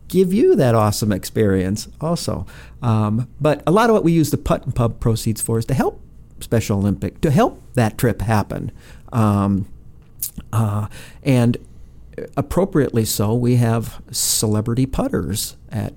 [0.08, 2.46] give you that awesome experience also.
[2.82, 5.66] Um, but a lot of what we use the putt and pub proceeds for is
[5.66, 6.02] to help
[6.40, 8.72] Special Olympic, to help that trip happen.
[9.14, 9.68] Um,
[10.52, 10.88] uh,
[11.24, 11.58] and
[12.36, 15.94] appropriately so, we have celebrity putters at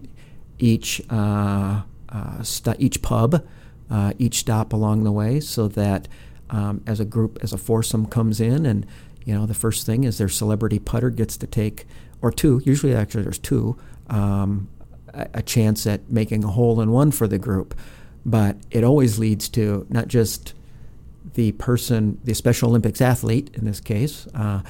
[0.59, 3.45] each uh, uh, st- each pub,
[3.91, 6.09] uh, each stop along the way, so that
[6.51, 8.87] um, as a group, as a foursome comes in, and
[9.25, 11.87] you know the first thing is their celebrity putter gets to take,
[12.23, 12.63] or two.
[12.65, 13.77] Usually, actually, there's two.
[14.09, 14.69] Um,
[15.15, 17.75] a, chance at making a hole in one for the group,
[18.25, 20.55] but it always leads to not just
[21.35, 24.63] the person, the Special Olympics athlete in this case, uh,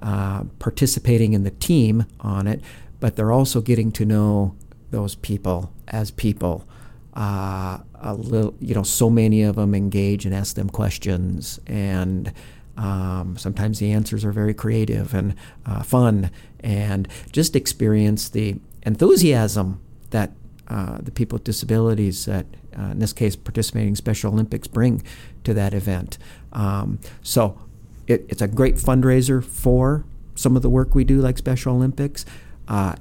[0.00, 2.60] uh, participating in the team on it,
[3.00, 4.54] but they're also getting to know
[4.90, 6.66] those people as people.
[7.14, 12.32] Uh, a little, you know, so many of them engage and ask them questions, and
[12.76, 15.34] um, sometimes the answers are very creative and
[15.66, 16.30] uh, fun,
[16.60, 19.80] and just experience the enthusiasm
[20.10, 20.32] that
[20.68, 22.46] uh, the people with disabilities that,
[22.78, 25.02] uh, in this case, participating Special Olympics bring
[25.44, 26.18] to that event.
[26.52, 27.58] Um, so
[28.06, 30.04] it, it's a great fundraiser for
[30.34, 32.24] some of the work we do, like Special Olympics.
[32.68, 32.94] Uh,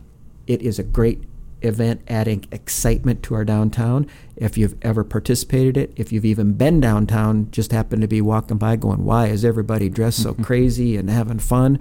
[0.47, 1.23] it is a great
[1.61, 4.07] event adding excitement to our downtown.
[4.35, 8.21] If you've ever participated in it, if you've even been downtown, just happened to be
[8.21, 11.79] walking by going, why is everybody dressed so crazy and having fun?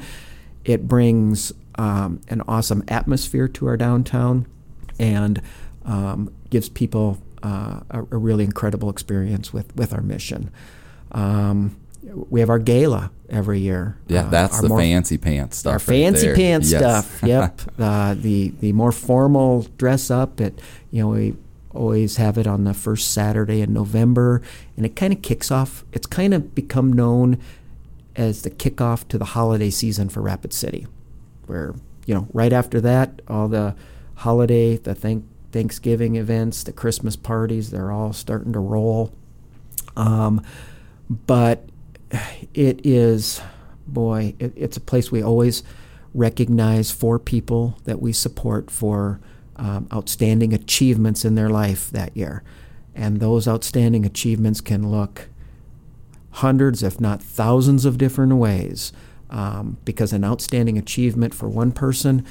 [0.65, 4.47] It brings um, an awesome atmosphere to our downtown
[4.99, 5.41] and
[5.85, 10.51] um, gives people uh, a, a, really incredible experience with, with our mission.
[11.13, 13.97] Um, we have our gala every year.
[14.09, 15.73] Yeah, uh, that's the more, fancy pants stuff.
[15.73, 16.81] Our fancy right pants yes.
[16.81, 17.23] stuff.
[17.27, 17.61] Yep.
[17.79, 20.41] uh, the the more formal dress up.
[20.41, 21.37] It you know we
[21.73, 24.43] always have it on the first Saturday in November,
[24.77, 25.85] and it kind of kicks off.
[25.93, 27.39] It's kind of become known
[28.21, 30.87] as the kickoff to the holiday season for Rapid City,
[31.47, 33.75] where you know right after that all the
[34.17, 39.11] holiday, the thank Thanksgiving events, the Christmas parties, they're all starting to roll.
[39.97, 40.43] Um,
[41.09, 41.65] but
[42.55, 43.41] it is,
[43.87, 45.63] boy, it, it's a place we always
[46.13, 49.19] recognize for people that we support for
[49.57, 52.45] um, outstanding achievements in their life that year.
[52.95, 55.30] And those outstanding achievements can look
[56.31, 58.93] hundreds, if not thousands, of different ways.
[59.31, 62.27] Um, because an outstanding achievement for one person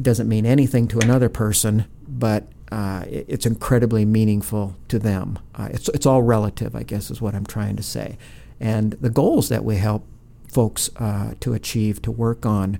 [0.00, 5.38] doesn't mean anything to another person, but uh, it's incredibly meaningful to them.
[5.54, 8.16] Uh, it's, it's all relative, I guess, is what I'm trying to say.
[8.58, 10.06] And the goals that we help
[10.48, 12.78] folks uh, to achieve, to work on,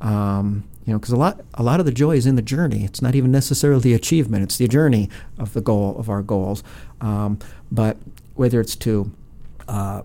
[0.00, 2.84] um, you know, because a lot, a lot of the joy is in the journey.
[2.84, 6.62] It's not even necessarily the achievement; it's the journey of the goal of our goals.
[7.00, 7.38] Um,
[7.70, 7.96] but
[8.40, 9.12] whether it's to
[9.68, 10.00] uh,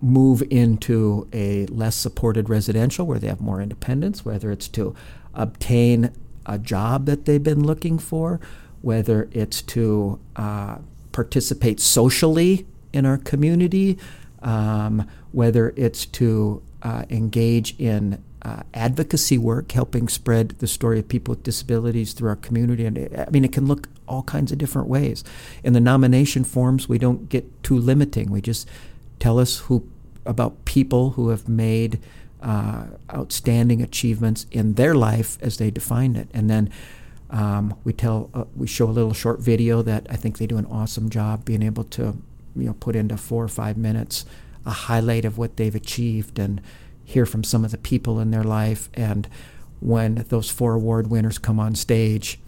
[0.00, 4.94] move into a less supported residential where they have more independence, whether it's to
[5.34, 6.12] obtain
[6.46, 8.38] a job that they've been looking for,
[8.82, 10.78] whether it's to uh,
[11.10, 13.98] participate socially in our community,
[14.42, 21.08] um, whether it's to uh, engage in uh, advocacy work, helping spread the story of
[21.08, 22.84] people with disabilities through our community.
[22.84, 25.22] And I mean, it can look all kinds of different ways.
[25.62, 28.30] In the nomination forms, we don't get too limiting.
[28.30, 28.68] We just
[29.18, 29.88] tell us who
[30.24, 31.98] about people who have made
[32.40, 36.70] uh, outstanding achievements in their life as they define it, and then
[37.30, 40.58] um, we tell uh, we show a little short video that I think they do
[40.58, 42.16] an awesome job being able to
[42.56, 44.26] you know put into four or five minutes
[44.66, 46.60] a highlight of what they've achieved and
[47.04, 49.28] hear from some of the people in their life and
[49.80, 52.38] when those four award winners come on stage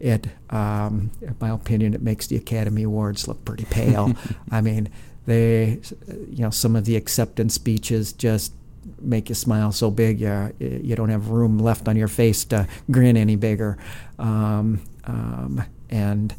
[0.00, 4.14] it um, in my opinion it makes the academy awards look pretty pale
[4.50, 4.88] i mean
[5.26, 5.80] they
[6.28, 8.52] you know some of the acceptance speeches just
[9.00, 12.66] make you smile so big you, you don't have room left on your face to
[12.90, 13.78] grin any bigger.
[14.18, 16.34] Um, um, and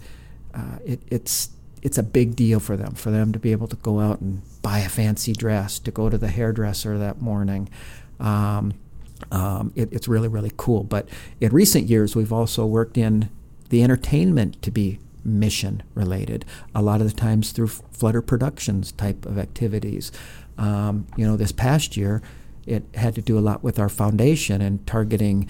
[0.54, 1.50] uh, it, it's
[1.82, 4.42] it's a big deal for them for them to be able to go out and
[4.66, 7.70] buy a fancy dress to go to the hairdresser that morning.
[8.20, 8.74] Um,
[9.32, 10.84] um it, it's really really cool.
[10.84, 11.08] But
[11.40, 13.30] in recent years, we've also worked in
[13.70, 16.46] the entertainment to be mission related.
[16.74, 20.12] A lot of the times through Flutter Productions type of activities.
[20.58, 22.24] Um, you know, this past year,
[22.66, 25.48] it had to do a lot with our foundation and targeting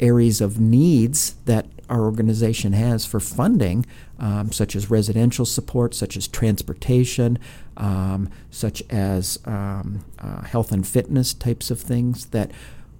[0.00, 3.84] areas of needs that our organization has for funding,
[4.18, 7.38] um, such as residential support, such as transportation,
[7.76, 12.50] um, such as um, uh, health and fitness types of things that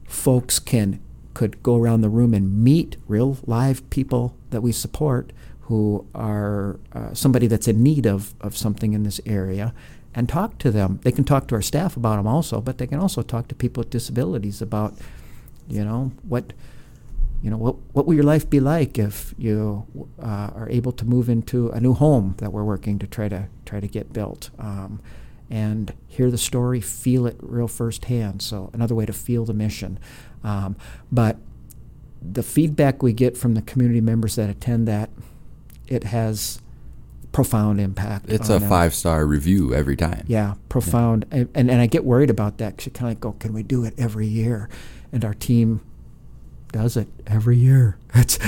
[0.06, 1.00] folks can
[1.32, 5.32] could go around the room and meet real live people that we support
[5.62, 9.72] who are uh, somebody that's in need of, of something in this area
[10.14, 10.98] and talk to them.
[11.04, 13.54] They can talk to our staff about them also, but they can also talk to
[13.54, 14.94] people with disabilities about,
[15.68, 16.52] you know, what,
[17.42, 19.86] you know, what what will your life be like if you
[20.22, 23.48] uh, are able to move into a new home that we're working to try to
[23.64, 25.00] try to get built, um,
[25.48, 28.42] and hear the story, feel it real firsthand.
[28.42, 29.98] So another way to feel the mission,
[30.44, 30.76] um,
[31.10, 31.38] but
[32.22, 35.08] the feedback we get from the community members that attend that,
[35.88, 36.60] it has
[37.32, 38.26] profound impact.
[38.28, 40.24] It's a five star review every time.
[40.26, 41.24] Yeah, profound.
[41.32, 41.44] Yeah.
[41.54, 43.62] And, and I get worried about that because you kind of like go, can we
[43.62, 44.68] do it every year?
[45.12, 45.80] And our team
[46.72, 47.96] does it every year.
[48.12, 48.38] It's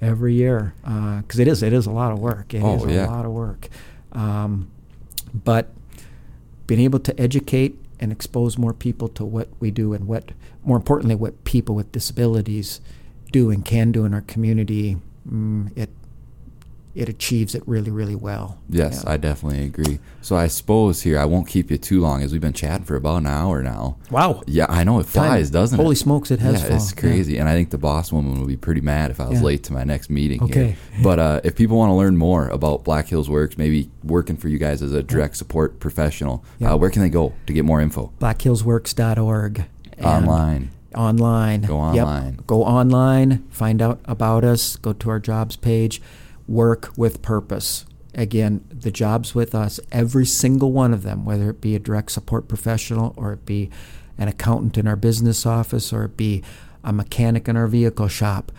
[0.00, 2.54] every year because uh, it is it is a lot of work.
[2.54, 3.68] It oh, is a lot of work.
[4.12, 4.70] Um,
[5.34, 5.72] but
[6.66, 10.32] being able to educate and expose more people to what we do and what,
[10.64, 12.80] more importantly, what people with disabilities
[13.30, 14.98] do and can do in our community,
[15.28, 15.88] mm, it
[16.94, 18.58] it achieves it really, really well.
[18.68, 19.12] Yes, yeah.
[19.12, 19.98] I definitely agree.
[20.20, 22.96] So I suppose here I won't keep you too long as we've been chatting for
[22.96, 23.96] about an hour now.
[24.10, 24.42] Wow.
[24.46, 25.60] Yeah, I know it flies, Time.
[25.60, 25.86] doesn't Holy it?
[25.86, 26.60] Holy smokes, it has.
[26.60, 26.76] Yeah, flown.
[26.76, 27.40] it's crazy, yeah.
[27.40, 29.46] and I think the boss woman would be pretty mad if I was yeah.
[29.46, 30.42] late to my next meeting.
[30.42, 30.52] Okay.
[30.52, 30.76] Here.
[31.02, 34.48] But uh, if people want to learn more about Black Hills Works, maybe working for
[34.48, 37.80] you guys as a direct support professional, uh, where can they go to get more
[37.80, 38.12] info?
[38.20, 39.64] BlackHillsWorks.org.
[40.02, 40.70] Online.
[40.94, 41.62] Online.
[41.62, 42.34] Go online.
[42.34, 42.46] Yep.
[42.46, 43.44] Go online.
[43.50, 44.76] Find out about us.
[44.76, 46.02] Go to our jobs page
[46.46, 47.86] work with purpose.
[48.14, 52.12] Again, the jobs with us, every single one of them, whether it be a direct
[52.12, 53.70] support professional or it be
[54.18, 56.42] an accountant in our business office or it be
[56.84, 58.52] a mechanic in our vehicle shop,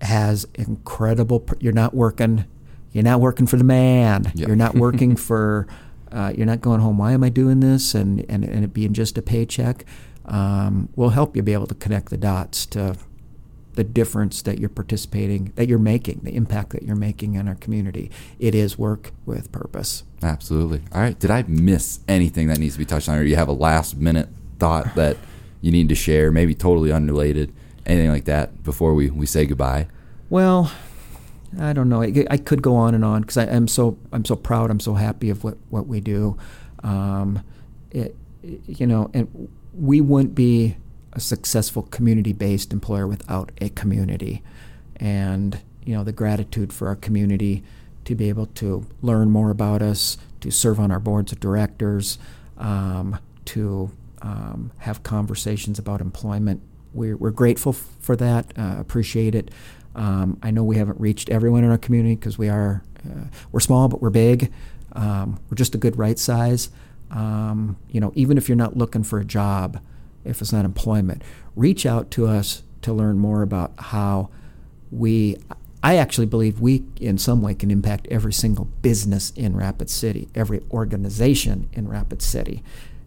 [0.00, 1.44] has incredible.
[1.60, 2.44] You're not working.
[2.92, 4.32] You're not working for the man.
[4.34, 4.46] Yeah.
[4.46, 5.66] You're not working for.
[6.12, 6.98] Uh, you're not going home.
[6.98, 7.94] Why am I doing this?
[7.94, 9.84] And and, and it being just a paycheck.
[10.26, 12.96] Um, will help you be able to connect the dots to
[13.76, 17.54] the difference that you're participating, that you're making, the impact that you're making in our
[17.54, 18.10] community.
[18.38, 20.02] It is work with purpose.
[20.22, 20.82] Absolutely.
[20.92, 21.18] All right.
[21.18, 23.96] Did I miss anything that needs to be touched on, or you have a last
[23.96, 25.16] minute thought that
[25.60, 27.52] you need to share, maybe totally unrelated,
[27.84, 29.88] anything like that, before we, we say goodbye?
[30.30, 30.72] Well,
[31.60, 32.02] I don't know.
[32.02, 34.70] I, I could go on and on because I'm so I'm so proud.
[34.70, 36.36] I'm so happy of what what we do.
[36.82, 37.42] Um,
[37.90, 40.76] it, you know, and we wouldn't be
[41.16, 44.42] a successful community-based employer without a community,
[44.96, 47.64] and you know the gratitude for our community
[48.04, 52.18] to be able to learn more about us, to serve on our boards of directors,
[52.58, 53.90] um, to
[54.22, 56.60] um, have conversations about employment.
[56.92, 59.50] We're, we're grateful f- for that, uh, appreciate it.
[59.96, 63.60] Um, I know we haven't reached everyone in our community because we are uh, we're
[63.60, 64.52] small, but we're big.
[64.92, 66.68] Um, we're just a good right size.
[67.10, 69.80] Um, you know, even if you're not looking for a job,
[70.26, 71.22] if it's not employment,
[71.54, 74.30] reach out to us to learn more about how
[74.90, 75.36] we.
[75.82, 80.28] I actually believe we, in some way, can impact every single business in Rapid City,
[80.34, 82.62] every organization in Rapid City,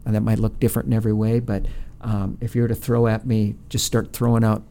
[0.06, 1.40] and that might look different in every way.
[1.42, 1.66] But
[2.02, 4.64] um, if you were to throw at me, just start throwing out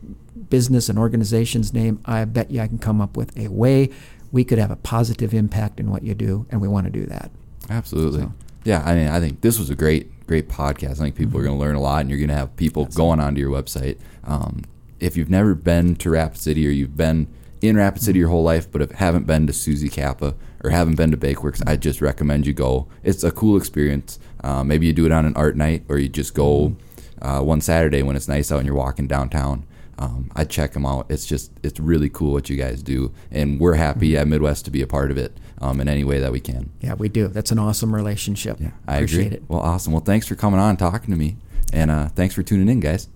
[0.48, 3.90] business and organization's name, I bet you I can come up with a way
[4.32, 7.04] we could have a positive impact in what you do, and we want to do
[7.06, 7.30] that.
[7.68, 8.20] Absolutely.
[8.22, 8.32] So-
[8.64, 10.92] Yeah, I mean, I think this was a great, great podcast.
[10.92, 12.84] I think people are going to learn a lot, and you're going to have people
[12.84, 13.98] going onto your website.
[14.22, 14.62] Um,
[15.00, 17.26] if you've never been to Rapid City, or you've been
[17.60, 20.96] in Rapid City your whole life, but if haven't been to Suzie Cappa or haven't
[20.96, 22.86] been to Bakeworks, I just recommend you go.
[23.02, 24.18] It's a cool experience.
[24.44, 26.76] Uh, maybe you do it on an art night, or you just go
[27.22, 29.66] uh, one Saturday when it's nice out and you're walking downtown.
[29.98, 31.06] Um, I check them out.
[31.10, 34.70] It's just it's really cool what you guys do, and we're happy at Midwest to
[34.70, 36.70] be a part of it um, in any way that we can.
[36.80, 37.26] Yeah, we do.
[37.28, 38.58] That's an awesome relationship.
[38.60, 39.36] Yeah, I Appreciate agree.
[39.38, 39.42] it.
[39.48, 39.92] Well, awesome.
[39.92, 41.36] Well, thanks for coming on talking to me,
[41.72, 43.08] and uh, thanks for tuning in, guys.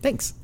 [0.00, 0.34] Thanks.